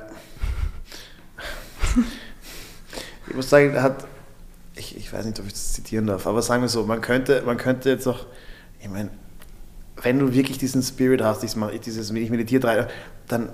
[3.27, 4.05] ich muss sagen, er hat.
[4.75, 7.41] Ich, ich weiß nicht, ob ich das zitieren darf, aber sagen wir so, man könnte,
[7.45, 8.25] man könnte jetzt auch.
[8.79, 9.09] Ich meine,
[10.03, 12.87] wenn du wirklich diesen Spirit hast, dieses, dieses ich meditiere drei,
[13.27, 13.49] dann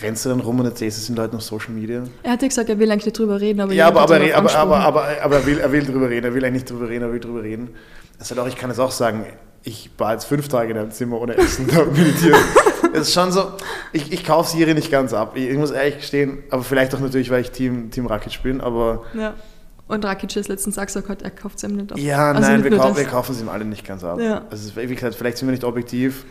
[0.00, 2.04] rennst du dann rum und erzählst es den Leuten auf Social Media.
[2.22, 4.54] Er hat ja gesagt, er will eigentlich nicht drüber reden, aber Ja, aber, aber, aber,
[4.54, 7.04] aber, aber, aber er, will, er will drüber reden, er will eigentlich nicht drüber reden,
[7.04, 7.70] er will drüber reden.
[8.18, 9.26] Das halt auch, ich kann es auch sagen,
[9.64, 12.40] ich war jetzt fünf Tage in einem Zimmer ohne Essen da und meditieren.
[12.92, 13.52] Es ist schon so,
[13.92, 15.36] ich, ich kaufe Siri nicht ganz ab.
[15.36, 18.60] Ich, ich muss ehrlich gestehen, aber vielleicht auch natürlich, weil ich Team, Team Rakic bin,
[18.60, 19.34] aber Ja.
[19.88, 21.98] Und Rakic ist letztens auch gesagt, er kauft es ihm nicht ab.
[21.98, 24.18] ja, Also nein, wir, kau wir kaufen sie ihm alle nicht ganz ab.
[24.20, 24.42] Ja.
[24.50, 26.24] Also es wie gesagt, vielleicht sind wir nicht objektiv,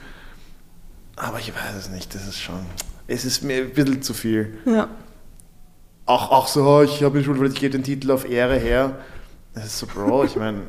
[1.16, 2.60] aber ich weiß es nicht, das ist schon,
[3.08, 4.58] es ist mir ein bisschen zu viel.
[4.66, 4.88] Ja.
[6.06, 8.98] Auch, auch so, ich habe mich schon, ich gebe den Titel auf Ehre her.
[9.54, 10.62] Das ist so, Bro, ich meine...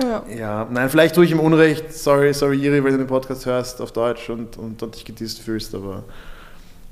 [0.00, 0.24] ja.
[0.36, 1.92] Ja, nein, vielleicht tue ich ihm Unrecht.
[1.92, 5.40] Sorry, sorry, Iri, wenn du den Podcast hörst auf Deutsch und, und, und dich gedisst
[5.40, 6.04] fühlst, aber,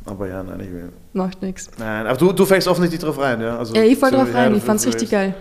[0.05, 0.93] aber ja, nein, ich will.
[1.13, 1.71] Macht nichts.
[1.79, 3.59] Nein, aber du, du fällst offensichtlich drauf rein, ja?
[3.59, 5.35] Also, Ja, ich fall so- drauf ja, rein, ich fand's richtig geil.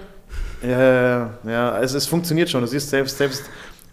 [0.61, 0.91] Ja, ja,
[1.43, 2.61] ja, ja, also es funktioniert schon.
[2.61, 3.43] Du siehst selbst, selbst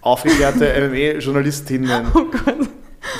[0.00, 2.26] aufgeklärte MMA-Journalistinnen Oh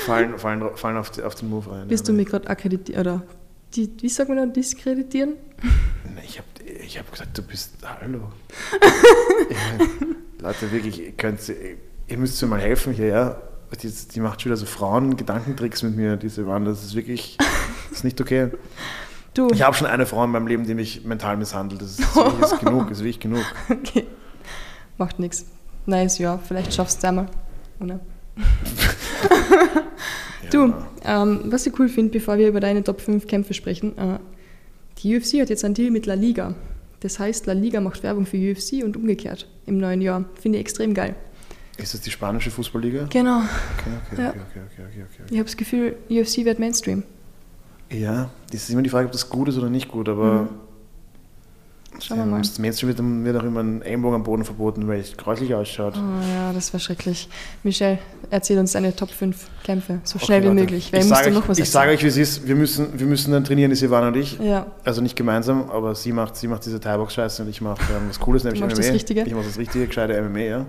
[0.05, 1.85] fallen, fallen, fallen auf, auf den Move rein.
[1.87, 3.21] Willst ja, du mich gerade akkreditieren oder
[3.75, 5.33] die, wie sagt man da, diskreditieren?
[6.25, 6.47] Ich habe
[6.85, 7.73] ich hab gesagt, du bist.
[7.83, 8.19] Hallo.
[9.49, 11.39] ich mein, Leute, wirklich, ihr, könnt,
[12.07, 13.41] ihr müsst mir mal helfen hier, ja.
[13.81, 16.63] Die, die macht schon wieder so Frauen-Gedankentricks mit mir, diese Mann.
[16.65, 17.37] Das ist wirklich.
[17.89, 18.51] Das ist nicht okay.
[19.33, 21.81] Du, Ich habe schon eine Frau in meinem Leben, die mich mental misshandelt.
[21.81, 23.43] Das ist, das ist, genug, das ist wirklich genug.
[23.69, 24.05] okay.
[24.97, 25.45] Macht nichts.
[25.85, 27.27] Nice, ja, vielleicht schaffst du es einmal.
[27.79, 27.99] Oder?
[30.51, 30.73] Du,
[31.03, 34.19] ähm, was ich cool finde, bevor wir über deine Top 5 Kämpfe sprechen, äh,
[34.99, 36.55] die UFC hat jetzt einen Deal mit La Liga.
[37.01, 40.25] Das heißt, La Liga macht Werbung für UFC und umgekehrt im neuen Jahr.
[40.41, 41.15] Finde ich extrem geil.
[41.77, 43.07] Ist das die spanische Fußballliga?
[43.11, 43.37] Genau.
[43.37, 43.43] Okay,
[44.11, 44.29] okay, Ja.
[44.29, 45.23] okay, okay, okay, okay, okay.
[45.29, 47.03] Ich habe das Gefühl, UFC wird Mainstream.
[47.91, 50.43] Ja, das ist immer die Frage, ob das gut ist oder nicht gut, aber.
[50.43, 50.49] Mhm.
[52.01, 52.37] Schauen wir mal.
[52.39, 55.95] Das Mainstream wird, wird auch immer ein Ellenbogen am Boden verboten, weil es gräuslich ausschaut.
[55.97, 57.27] Oh ja, das war schrecklich.
[57.63, 60.61] Michelle, erzähl uns deine Top 5 Kämpfe, so schnell Okay, wie Leute.
[60.61, 60.89] möglich.
[60.93, 62.47] Ich muss sage dir euch, noch was ich sage euch, wie es ist.
[62.47, 64.37] Wir müssen, wir müssen dann trainieren, die Silvana und ich.
[64.39, 68.03] Ja, Also nicht gemeinsam, aber sie macht, sie macht diese Thai-Box-Scheiße und ich mache ähm,
[68.09, 68.69] was Cooles, nämlich MMA.
[68.69, 69.23] das Richtige.
[69.23, 70.65] Ich mache das richtige, gescheite MMA, ja.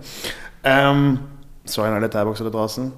[0.65, 1.21] Ähm,
[1.65, 2.93] sorry an alle Thai-Boxer da draußen.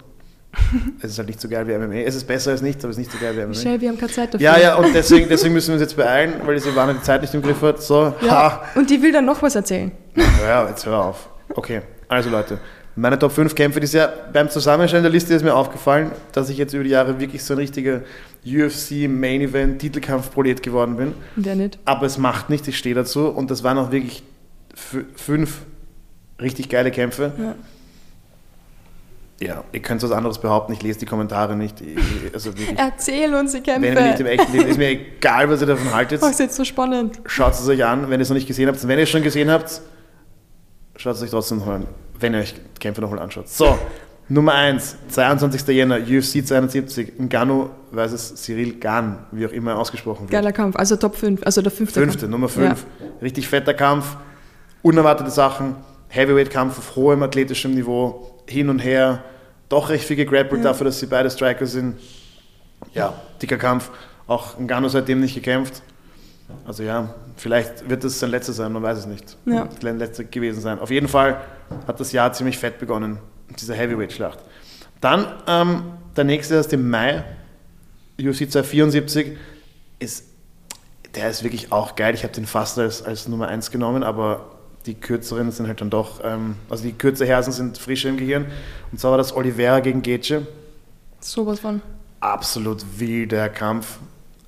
[1.02, 2.00] Es ist halt nicht so geil wie MMA.
[2.06, 3.48] Es ist besser als nichts, aber es ist nicht so geil wie MMA.
[3.48, 4.44] Michelle, wir haben keine Zeit dafür.
[4.44, 7.22] Ja, ja, und deswegen, deswegen müssen wir uns jetzt beeilen, weil die Silvana die Zeit
[7.22, 7.80] nicht im Griff hat.
[7.82, 9.92] So, Ja, und die will dann noch was erzählen.
[10.16, 11.28] Ja, jetzt hör auf.
[11.54, 12.58] Okay, also Leute,
[12.96, 14.12] meine Top 5 Kämpfe dieses Jahr.
[14.32, 17.54] Beim Zusammenstellen der Liste ist mir aufgefallen, dass ich jetzt über die Jahre wirklich so
[17.54, 18.02] ein richtiger
[18.44, 21.14] UFC Main Event Titelkampf-Prolet geworden bin.
[21.36, 21.78] Wer nicht?
[21.84, 23.28] Aber es macht nichts, ich stehe dazu.
[23.28, 24.22] Und das waren auch wirklich
[25.14, 25.62] fünf
[26.40, 27.32] richtig geile Kämpfe.
[27.38, 27.54] Ja.
[29.42, 31.80] Ja, ihr könnt was anderes behaupten, ich lese die Kommentare nicht.
[31.80, 31.98] Ich,
[32.34, 34.22] also wirklich, Erzähl uns die wenn ihr nicht Kämpfe.
[34.22, 36.22] im echten Leben, ist mir egal, was ihr davon haltet.
[36.22, 37.20] Oh, ist jetzt so spannend.
[37.24, 38.86] Schaut es euch an, wenn ihr es noch nicht gesehen habt.
[38.86, 39.80] Wenn ihr es schon gesehen habt,
[40.96, 41.86] schaut es euch trotzdem noch an,
[42.18, 43.48] wenn ihr euch Kämpfe nochmal anschaut.
[43.48, 43.78] So,
[44.28, 45.66] Nummer 1, 22.
[45.68, 50.32] Jänner, UFC 72, Ngannou versus Cyril Gahn, wie auch immer ausgesprochen wird.
[50.32, 51.98] Geiler Kampf, also Top 5, also der fünfte.
[51.98, 52.30] Fünfte, Kampf.
[52.30, 52.84] Nummer 5.
[53.22, 54.16] Richtig fetter Kampf,
[54.82, 55.76] unerwartete Sachen,
[56.08, 59.22] Heavyweight-Kampf auf hohem athletischem Niveau, hin und her,
[59.68, 60.70] doch recht viel gegrappelt Ja.
[60.70, 61.96] dafür, dass sie beide Striker sind.
[62.94, 63.90] Ja, dicker Kampf.
[64.26, 65.82] Auch Ngannou seitdem nicht gekämpft.
[66.66, 69.36] Also ja, vielleicht wird das sein letzter sein, man weiß es nicht.
[69.46, 69.68] Ja.
[69.80, 70.78] Sein letzter gewesen sein.
[70.80, 71.40] Auf jeden Fall
[71.86, 73.18] hat das Jahr ziemlich fett begonnen,
[73.60, 74.38] diese Heavyweight-Schlacht.
[75.00, 75.82] Dann ähm,
[76.16, 77.22] der nächste erst im Mai,
[78.20, 79.36] UFC 274,
[80.00, 80.24] ist,
[81.14, 82.14] der ist wirklich auch geil.
[82.14, 84.46] Ich habe den fast als, als Nummer 1 genommen, aber
[84.86, 88.46] die kürzeren sind halt dann doch, ähm, also die kürzer Hersen sind frischer im Gehirn.
[88.90, 90.42] Und zwar war das Oliveira gegen Gece.
[91.20, 91.82] Sowas von.
[92.20, 93.98] Absolut wilder Kampf.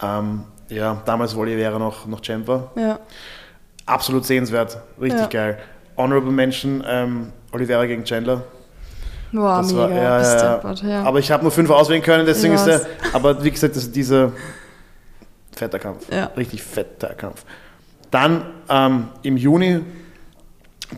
[0.03, 2.70] Ähm, ja, damals war Oliveira noch, noch Champ war.
[2.76, 2.99] Ja.
[3.85, 5.26] Absolut sehenswert, richtig Ja.
[5.26, 5.59] geil.
[5.97, 8.43] Honorable Mention, ähm, Oliveira gegen Chandler.
[9.33, 9.80] Boah, Das mega.
[9.83, 11.03] war- ja, ja.
[11.05, 12.83] Aber ich habe nur fünf auswählen können, deswegen ist der.
[13.12, 14.33] Aber wie gesagt, das ist dieser
[15.55, 16.11] fetter Kampf.
[16.12, 16.26] Ja.
[16.37, 17.45] Richtig fetter Kampf.
[18.11, 19.80] Dann ähm, im Juni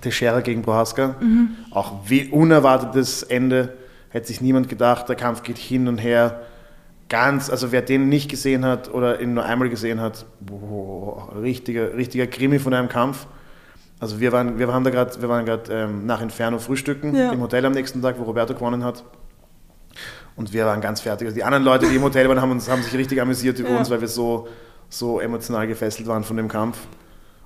[0.01, 1.17] Teixeira gegen Prohaska.
[1.21, 1.51] Mhm.
[1.71, 3.75] Auch wie unerwartetes Ende.
[4.11, 5.09] Hätte sich niemand gedacht.
[5.09, 6.41] Der Kampf geht hin und her.
[7.09, 11.95] Ganz, also wer den nicht gesehen hat oder ihn nur einmal gesehen hat, boah, richtiger,
[11.95, 13.27] richtiger Krimi von einem Kampf.
[14.01, 17.31] Also wir waren, wir waren da gerade, wir waren gerade ähm, nach Inferno frühstücken Ja.
[17.33, 19.05] im Hotel am nächsten Tag, wo Roberto gewonnen hat.
[20.37, 21.27] Und wir waren ganz fertig.
[21.27, 23.71] Also die anderen Leute, die im Hotel waren, haben, uns, haben sich richtig amüsiert über
[23.71, 23.79] Ja.
[23.79, 24.49] uns, weil wir so,
[24.89, 26.79] so emotional gefesselt waren von dem Kampf.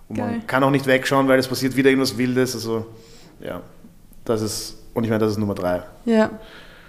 [0.08, 0.30] Und Geil.
[0.30, 2.54] man kann auch nicht wegschauen, weil es passiert wieder irgendwas Wildes.
[2.54, 2.86] Also
[3.40, 3.60] ja,
[4.24, 5.82] das ist, und ich meine, das ist Nummer drei.
[6.04, 6.30] ja.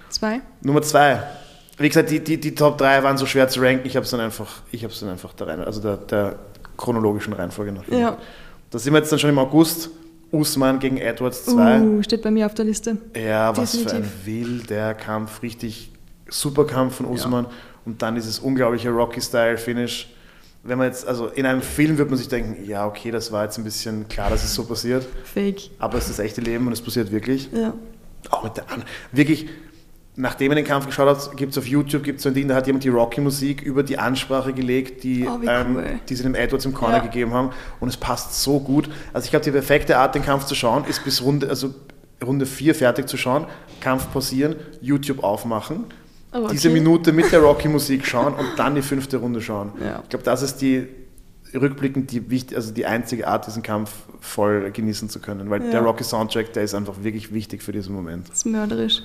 [0.09, 0.41] Zwei?
[0.61, 1.21] Nummer zwei.
[1.77, 3.87] Wie gesagt, die, die, die Top 3 waren so schwer zu ranken.
[3.87, 6.35] Ich habe es dann einfach, ich habe es dann einfach da rein, also der, der
[6.75, 7.87] chronologischen Reihenfolge nach.
[7.87, 8.17] Ja.
[8.69, 9.89] Da sind wir jetzt dann schon im August.
[10.31, 11.81] Usman gegen Edwards 2.
[11.81, 12.97] Uh, steht bei mir auf der Liste.
[13.15, 14.25] Ja, was für ein Definitiv.
[14.25, 15.41] wilder Kampf.
[15.41, 15.91] Richtig
[16.27, 17.47] super Kampf von Usman.
[17.85, 20.09] Und dann dieses unglaubliche Rocky-Style-Finish.
[20.69, 23.43] Wenn man jetzt, also in einem Film wird man sich denken, ja, okay, das war
[23.43, 25.05] jetzt ein bisschen klar, dass es so passiert.
[25.25, 25.71] Fake.
[25.79, 27.49] Aber es ist das echte Leben und es passiert wirklich.
[27.51, 27.73] Ja.
[28.29, 29.47] Auch mit der An wirklich,
[30.15, 32.55] nachdem man den Kampf geschaut hat, gibt es auf YouTube gibt's so ein Ding, da
[32.55, 35.99] hat jemand die Rocky-Musik über die Ansprache gelegt, die, Oh, ähm, cool.
[36.07, 37.03] die sie dem Edwards im Corner Ja.
[37.03, 37.49] gegeben haben.
[37.79, 38.89] Und es passt so gut.
[39.13, 41.73] Also ich glaube, die perfekte Art, den Kampf zu schauen, ist bis Runde, also
[42.23, 43.47] Runde 4 fertig zu schauen,
[43.81, 45.85] Kampf pausieren, YouTube aufmachen,
[46.31, 46.53] Aber okay.
[46.53, 49.71] diese Minute mit der Rocky-Musik schauen und dann die fünfte Runde schauen.
[49.83, 49.99] Ja.
[50.03, 50.87] Ich glaube, das ist die
[51.53, 55.49] rückblickend die, wichtig, also die einzige Art, diesen Kampf voll genießen zu können.
[55.49, 55.71] Weil Ja.
[55.71, 58.29] der Rocky-Soundtrack, der ist einfach wirklich wichtig für diesen Moment.
[58.29, 59.01] Das ist mörderisch.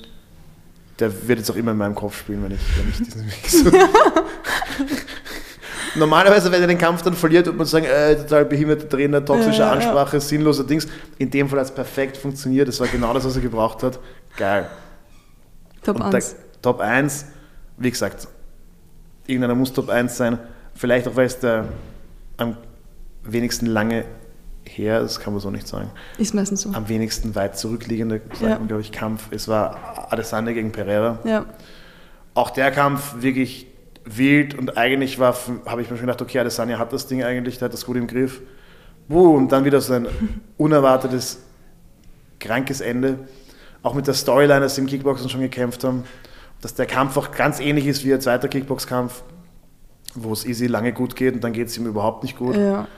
[0.98, 3.46] Der wird jetzt auch immer in meinem Kopf spielen, wenn ich, wenn ich diesen Weg
[3.48, 3.70] so.
[5.96, 9.60] Normalerweise, wenn er den Kampf dann verliert, wird man sagen, äh, total behinderter Trainer, toxische
[9.60, 9.72] Ja, ja, ja.
[9.72, 10.88] Ansprache, sinnloser Dings.
[11.18, 12.66] In dem Fall hat es perfekt funktioniert.
[12.68, 14.00] Das war genau das, was er gebraucht hat.
[14.36, 14.68] Geil.
[15.84, 16.36] Top Und der 1.
[16.64, 17.26] Top 1,
[17.76, 18.26] wie gesagt,
[19.26, 20.38] irgendeiner muss Top 1 sein.
[20.74, 21.66] Vielleicht auch, weil es der
[22.38, 22.56] am
[23.22, 24.06] wenigsten lange
[24.66, 25.90] her ist, kann man so nicht sagen.
[26.16, 26.70] Ist meistens so.
[26.72, 28.56] Am wenigsten weit zurückliegende, Ja.
[28.56, 29.28] glaube ich, Kampf.
[29.30, 31.18] Es war Adesanya gegen Pereira.
[31.24, 31.44] Ja.
[32.32, 33.66] Auch der Kampf wirklich
[34.06, 35.36] wild und eigentlich war,
[35.66, 37.96] habe ich mir schon gedacht, okay, Adesanya hat das Ding eigentlich, der hat das gut
[37.98, 38.40] im Griff.
[39.06, 40.06] Buh, und dann wieder so ein
[40.56, 41.40] unerwartetes,
[42.40, 43.18] krankes Ende.
[43.82, 46.04] Auch mit der Storyline, dass sie im Kickboxen schon gekämpft haben.
[46.64, 49.22] Dass der Kampf auch ganz ähnlich ist wie ein zweiter Kickboxkampf,
[50.14, 52.56] wo es easy lange gut geht und dann geht es ihm überhaupt nicht gut.
[52.56, 52.88] Ja.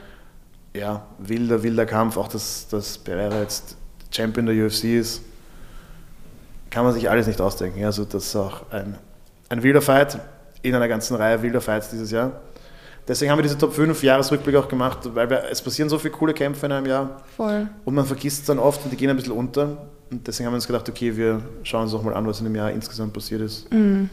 [0.73, 2.15] Ja, wilder, wilder Kampf.
[2.15, 3.75] Auch dass, dass Pereira jetzt
[4.09, 5.21] Champion der UFC ist,
[6.69, 7.83] kann man sich alles nicht ausdenken.
[7.83, 8.97] Also das ist auch ein,
[9.49, 10.17] ein wilder Fight
[10.61, 12.39] in einer ganzen Reihe wilder Fights dieses Jahr.
[13.07, 16.13] Deswegen haben wir diese Top 5 Jahresrückblick auch gemacht, weil wir, es passieren so viele
[16.13, 17.67] coole Kämpfe in einem Jahr Voll.
[17.85, 19.87] und man vergisst es dann oft und die gehen ein bisschen unter.
[20.11, 22.45] Und deswegen haben wir uns gedacht, okay, wir schauen uns auch mal an, was in
[22.45, 23.71] dem Jahr insgesamt passiert ist.
[23.73, 24.09] Mhm.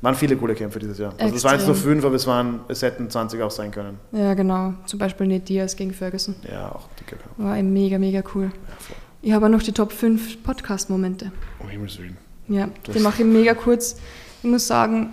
[0.00, 1.12] Waren viele coole Kämpfe dieses Jahr.
[1.18, 3.98] Also es waren jetzt nur fünf, aber es, waren, es hätten 20 auch sein können.
[4.12, 4.74] Ja, genau.
[4.86, 6.36] Zum Beispiel Nate Diaz gegen Ferguson.
[6.50, 7.34] Ja, auch dicker Kampf.
[7.36, 8.44] War ein mega, mega cool.
[8.44, 8.50] Ja.
[9.22, 11.32] Ich habe auch noch die Top 5 Podcast-Momente.
[11.58, 12.16] Um Himmels Willen.
[12.46, 13.96] Ja, Das- die mache ich mega kurz.
[14.42, 15.10] Ich muss sagen,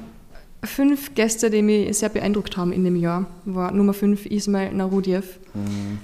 [0.64, 5.40] fünf Gäste, die mich sehr beeindruckt haben in dem Jahr, war Nummer 5 Ismail Narudiev.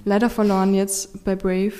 [0.06, 1.74] Leider verloren jetzt bei Brave.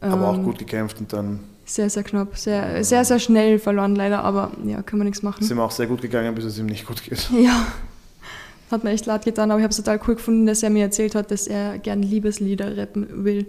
[0.00, 2.36] Aber auch Ähm, gut gekämpft und dann Sehr, sehr knapp.
[2.36, 5.42] Sehr, sehr, sehr schnell verloren leider, aber ja, kann man nichts machen.
[5.42, 7.30] ist ihm auch sehr gut gegangen, bis es ihm nicht gut geht.
[7.42, 7.66] Ja,
[8.70, 10.82] hat mir echt leid getan, aber ich habe es total cool gefunden, dass er mir
[10.84, 13.46] erzählt hat, dass er gern Liebeslieder rappen will.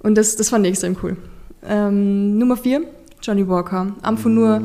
[0.00, 1.16] Und das, das fand ich extrem cool.
[1.66, 2.82] Ähm, Nummer 4,
[3.22, 3.94] Johnny Walker.
[4.02, 4.62] Einfach nur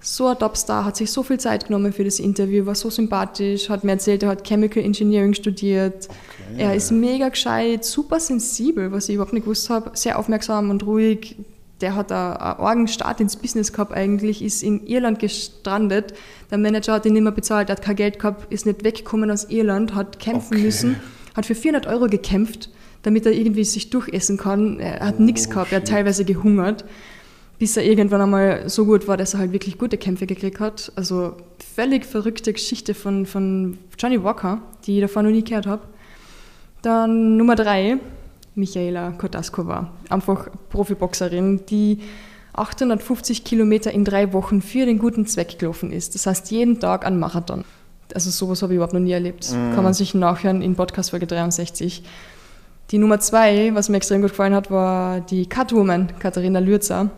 [0.00, 3.68] so ein Topstar, hat sich so viel Zeit genommen für das Interview, war so sympathisch,
[3.68, 6.08] hat mir erzählt, er hat Chemical Engineering studiert.
[6.56, 10.84] Er ist mega gescheit, super sensibel, was ich überhaupt nicht gewusst habe, sehr aufmerksam und
[10.86, 11.36] ruhig.
[11.80, 16.12] der hat einen Orgenstart ins Business gehabt eigentlich, ist in Irland gestrandet.
[16.50, 19.44] Der Manager hat ihn nicht mehr bezahlt, hat kein Geld gehabt, ist nicht weggekommen aus
[19.44, 20.62] Irland, hat kämpfen Okay.
[20.64, 20.96] müssen,
[21.36, 22.70] hat für 400 Euro gekämpft,
[23.02, 24.80] damit er irgendwie sich durchessen kann.
[24.80, 26.84] Er hat nichts Oh, gehabt, er hat teilweise gehungert,
[27.58, 30.92] bis er irgendwann einmal so gut war, dass er halt wirklich gute Kämpfe gekriegt hat.
[30.94, 31.34] Also
[31.74, 35.82] völlig verrückte Geschichte von, von Johnny Walker, die ich davon noch nie gehört habe.
[36.82, 37.98] Dann Nummer drei,
[38.54, 41.98] Michaela Kotaskova, einfach Profiboxerin, die
[42.52, 46.14] 850 Kilometer in drei Wochen für den guten Zweck gelaufen ist.
[46.14, 47.64] Das heißt, jeden Tag ein Marathon.
[48.14, 49.48] Also sowas habe ich überhaupt noch nie erlebt.
[49.74, 52.02] Kann man sich nachhören in Podcast Folge 63.
[52.90, 57.10] Die Nummer zwei, was mir extrem gut gefallen hat, war die Catwoman, Katharina Lürzer.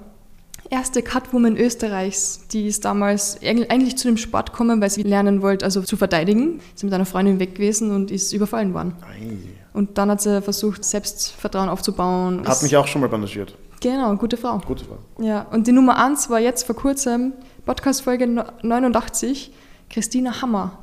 [0.70, 5.42] Erste Catwoman Österreichs, die ist damals eig- eigentlich zu dem Sport gekommen, weil sie lernen
[5.42, 6.60] wollte, also zu verteidigen.
[6.60, 8.94] Sie ist mit einer Freundin weg gewesen und ist überfallen worden.
[9.02, 9.36] Ei.
[9.72, 12.42] Und dann hat sie versucht, Selbstvertrauen aufzubauen.
[12.46, 13.56] Hat Ist- mich auch schon mal bandagiert.
[13.80, 14.58] Genau, gute Frau.
[14.58, 14.98] Gute Frau.
[15.24, 17.32] Ja, und die Nummer eins war jetzt vor kurzem,
[17.66, 19.50] Podcast-Folge no- 89,
[19.88, 20.78] Christina Hammer.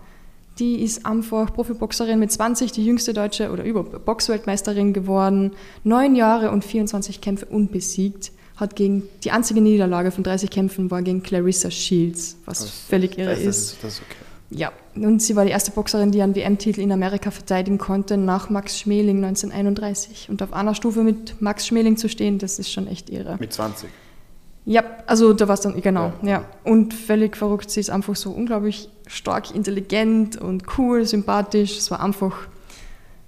[0.60, 5.52] Die ist einfach Profiboxerin mit 20, die jüngste deutsche oder über Boxweltmeisterin geworden.
[5.84, 8.32] Neun Jahre und 24 Kämpfe unbesiegt.
[8.58, 13.18] Hat gegen die einzige Niederlage von 30 Kämpfen war gegen Clarissa Shields, was Das- völlig
[13.18, 13.78] irre das, ist.
[13.82, 14.18] Das, ist okay.
[14.50, 18.50] Ja, und sie war die erste Boxerin, die einen WM-Titel in Amerika verteidigen konnte, nach
[18.50, 20.28] Max Schmeling 1931.
[20.30, 23.36] Und auf einer Stufe mit Max Schmeling zu stehen, das ist schon echt irre.
[23.40, 23.90] Mit 20.
[24.66, 26.30] Ja, also da war es dann, genau, Ja.
[26.30, 26.46] ja.
[26.64, 31.78] Und völlig verrückt, sie ist einfach so unglaublich stark, intelligent und cool, sympathisch.
[31.78, 32.34] Es war einfach,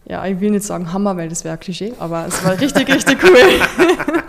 [0.05, 3.17] ja, ich will nicht sagen Hammer, weil das wäre Klischee, aber es war richtig, richtig
[3.23, 3.37] cool.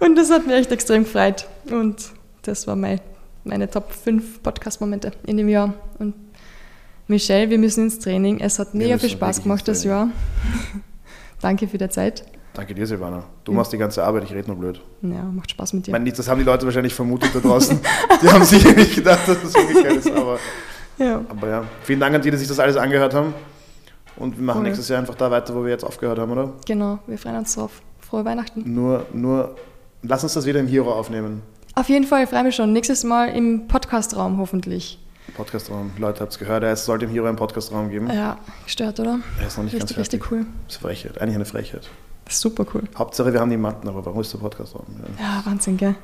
[0.00, 1.46] und das hat mich echt extrem gefreut.
[1.70, 2.10] Und
[2.42, 3.00] das war mein,
[3.44, 5.74] meine Top 5 Podcast-Momente in dem Jahr.
[5.98, 6.14] Und
[7.06, 8.40] Michelle, wir müssen ins Training.
[8.40, 10.08] Es hat mega viel Spaß wirklich gemacht das Jahr.
[11.40, 12.24] Danke für die Zeit.
[12.52, 13.24] Danke dir, Silvana.
[13.44, 14.80] Du machst die ganze Arbeit, ich rede nur blöd.
[15.02, 15.92] Ja, macht Spaß mit Ich dir.
[15.92, 17.78] meine, nicht, das haben die Leute wahrscheinlich vermutet da draußen.
[18.22, 20.10] Die haben sicher nicht gedacht, dass das umgekehrt ist.
[20.10, 20.38] Aber,
[20.98, 21.24] Ja.
[21.28, 23.32] aber ja, vielen Dank an die, die sich das alles angehört haben.
[24.16, 24.64] Und wir machen Cool.
[24.64, 26.52] nächstes Jahr einfach da weiter, wo wir jetzt aufgehört haben, oder?
[26.66, 27.80] Genau, wir freuen uns drauf.
[28.00, 28.62] Frohe Weihnachten.
[28.74, 29.54] Nur, nur,
[30.02, 31.42] lass uns das wieder im Hero aufnehmen.
[31.74, 32.72] Auf jeden Fall, ich freue mich schon.
[32.72, 34.98] Nächstes Mal im Podcast-Raum hoffentlich.
[35.36, 35.92] Podcastraum.
[35.98, 38.10] Leute, habt es gehört, es sollte im Hero einen Podcastraum geben.
[38.12, 39.20] Ja, gestört, oder?
[39.40, 40.12] Er ist noch nicht Richtig, ganz fertig.
[40.22, 40.46] richtig cool.
[40.66, 41.20] Das ist Frechheit.
[41.20, 41.88] Eigentlich eine Frechheit.
[42.24, 42.82] Das ist super cool.
[42.96, 44.86] Hauptsache, wir haben die Matten, aber warum ist der Podcastraum?
[45.18, 45.24] Ja.
[45.24, 45.94] Ja, Wahnsinn, gell?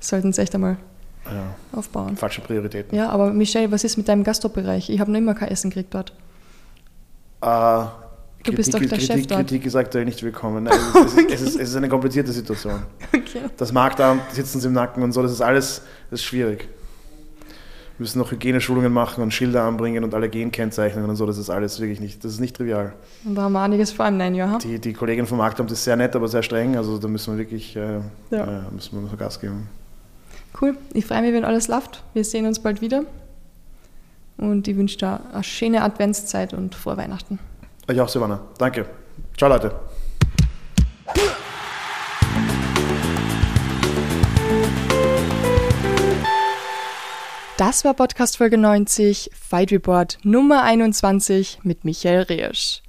[0.00, 0.78] Sollten es echt einmal
[1.26, 1.54] Ja.
[1.78, 2.16] aufbauen.
[2.16, 2.96] Falsche Prioritäten.
[2.96, 4.88] Ja, aber Michelle, was ist mit deinem Gastro-Bereich?
[4.88, 6.12] Ich habe noch immer kein Essen gekriegt dort.
[7.42, 7.84] Äh,
[8.42, 9.40] Du bist Kritik, doch der Kritik, Chef dort.
[9.48, 10.64] Kritik ist aktuell nicht willkommen.
[10.64, 12.82] Nein, es, ist, es, ist, es, ist, eine komplizierte Situation.
[13.12, 13.42] Okay.
[13.56, 16.68] Das Marktamt, sitzen uns im Nacken und so, das ist alles das ist schwierig.
[17.96, 21.50] Wir müssen noch Hygieneschulungen machen und Schilder anbringen und Allergen kennzeichnen und so, das ist
[21.50, 22.92] alles wirklich nicht, das ist nicht trivial.
[23.24, 24.50] Und da haben wir einiges vor neuen Jahr.
[24.52, 24.58] ha?
[24.58, 27.38] Die, die Kollegin vom Marktamt ist sehr nett, aber sehr streng, also da müssen wir
[27.38, 28.44] wirklich äh, Ja.
[28.44, 29.68] äh, müssen wir müssen wir Gas geben.
[30.60, 30.76] Cool.
[30.92, 32.02] Ich freue mich, wenn alles läuft.
[32.14, 33.04] Wir sehen uns bald wieder.
[34.38, 37.38] Und ich wünsche dir eine schöne Adventszeit und frohe Weihnachten.
[37.90, 38.40] Euch auch, Silvana.
[38.56, 38.86] Danke.
[39.36, 39.74] Ciao, Leute.
[47.56, 52.80] Das war Podcast Folge 90, Fight Report Nummer 21 mit Michael Riesch.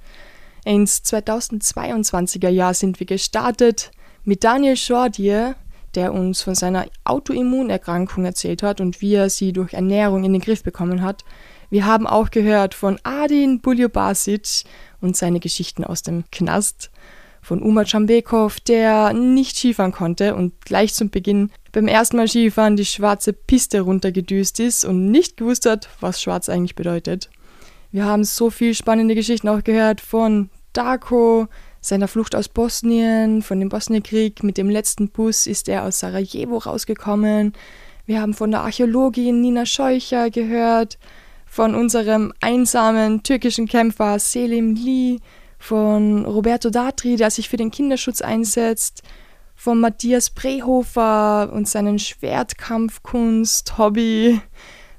[0.64, 3.90] Ins 2022er Jahr sind wir gestartet
[4.22, 5.56] mit Daniel Schordier,
[5.96, 10.40] der uns von seiner Autoimmunerkrankung erzählt hat und wie er sie durch Ernährung in den
[10.40, 11.24] Griff bekommen hat.
[11.72, 14.64] Wir haben auch gehört von Adin Buljobasic
[15.00, 16.90] und seine Geschichten aus dem Knast
[17.40, 22.76] von Umar Czambekov, der nicht Skifahren konnte und gleich zum Beginn beim ersten Mal Skifahren
[22.76, 27.30] die schwarze Piste runtergedüst ist und nicht gewusst hat, was schwarz eigentlich bedeutet.
[27.90, 31.48] Wir haben so viel spannende Geschichten auch gehört von Darko,
[31.80, 34.42] seiner Flucht aus Bosnien, von dem Bosnienkrieg.
[34.42, 37.54] Mit dem letzten Bus ist er aus Sarajevo rausgekommen.
[38.04, 40.98] Wir haben von der Archäologin Nina Scheucher gehört,
[41.52, 45.18] von unserem einsamen türkischen Kämpfer Selim Lee,
[45.58, 49.02] von Roberto Datri, der sich für den Kinderschutz einsetzt,
[49.54, 54.40] von Matthias Brehofer und seinen Schwertkampfkunst-Hobby.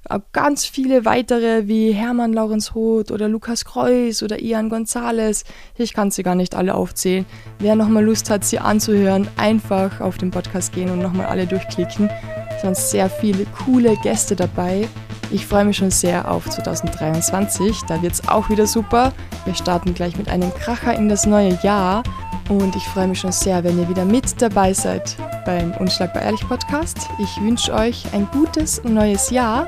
[0.08, 5.46] Auch Ganz viele weitere wie Hermann Laurens Roth oder Lukas Kreuz oder Ian Gonzalez.
[5.76, 7.26] Ich kann sie gar nicht alle aufzählen.
[7.58, 12.12] Wer nochmal Lust hat, sie anzuhören, einfach auf den Podcast gehen und nochmal alle durchklicken.
[12.56, 14.88] Es waren sehr viele coole Gäste dabei.
[15.34, 17.82] Ich freue mich schon sehr auf 2023.
[17.88, 19.12] Da wird es auch wieder super.
[19.46, 22.04] Wir starten gleich mit einem Kracher in das neue Jahr.
[22.50, 26.48] Und ich freue mich schon sehr, wenn ihr wieder mit dabei seid beim Unschlagbar Ehrlich
[26.48, 27.10] Podcast.
[27.18, 29.66] Ich wünsche euch ein gutes neues Jahr.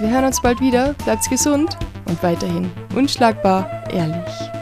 [0.00, 0.92] Wir hören uns bald wieder.
[1.04, 4.59] Bleibt gesund und weiterhin unschlagbar ehrlich.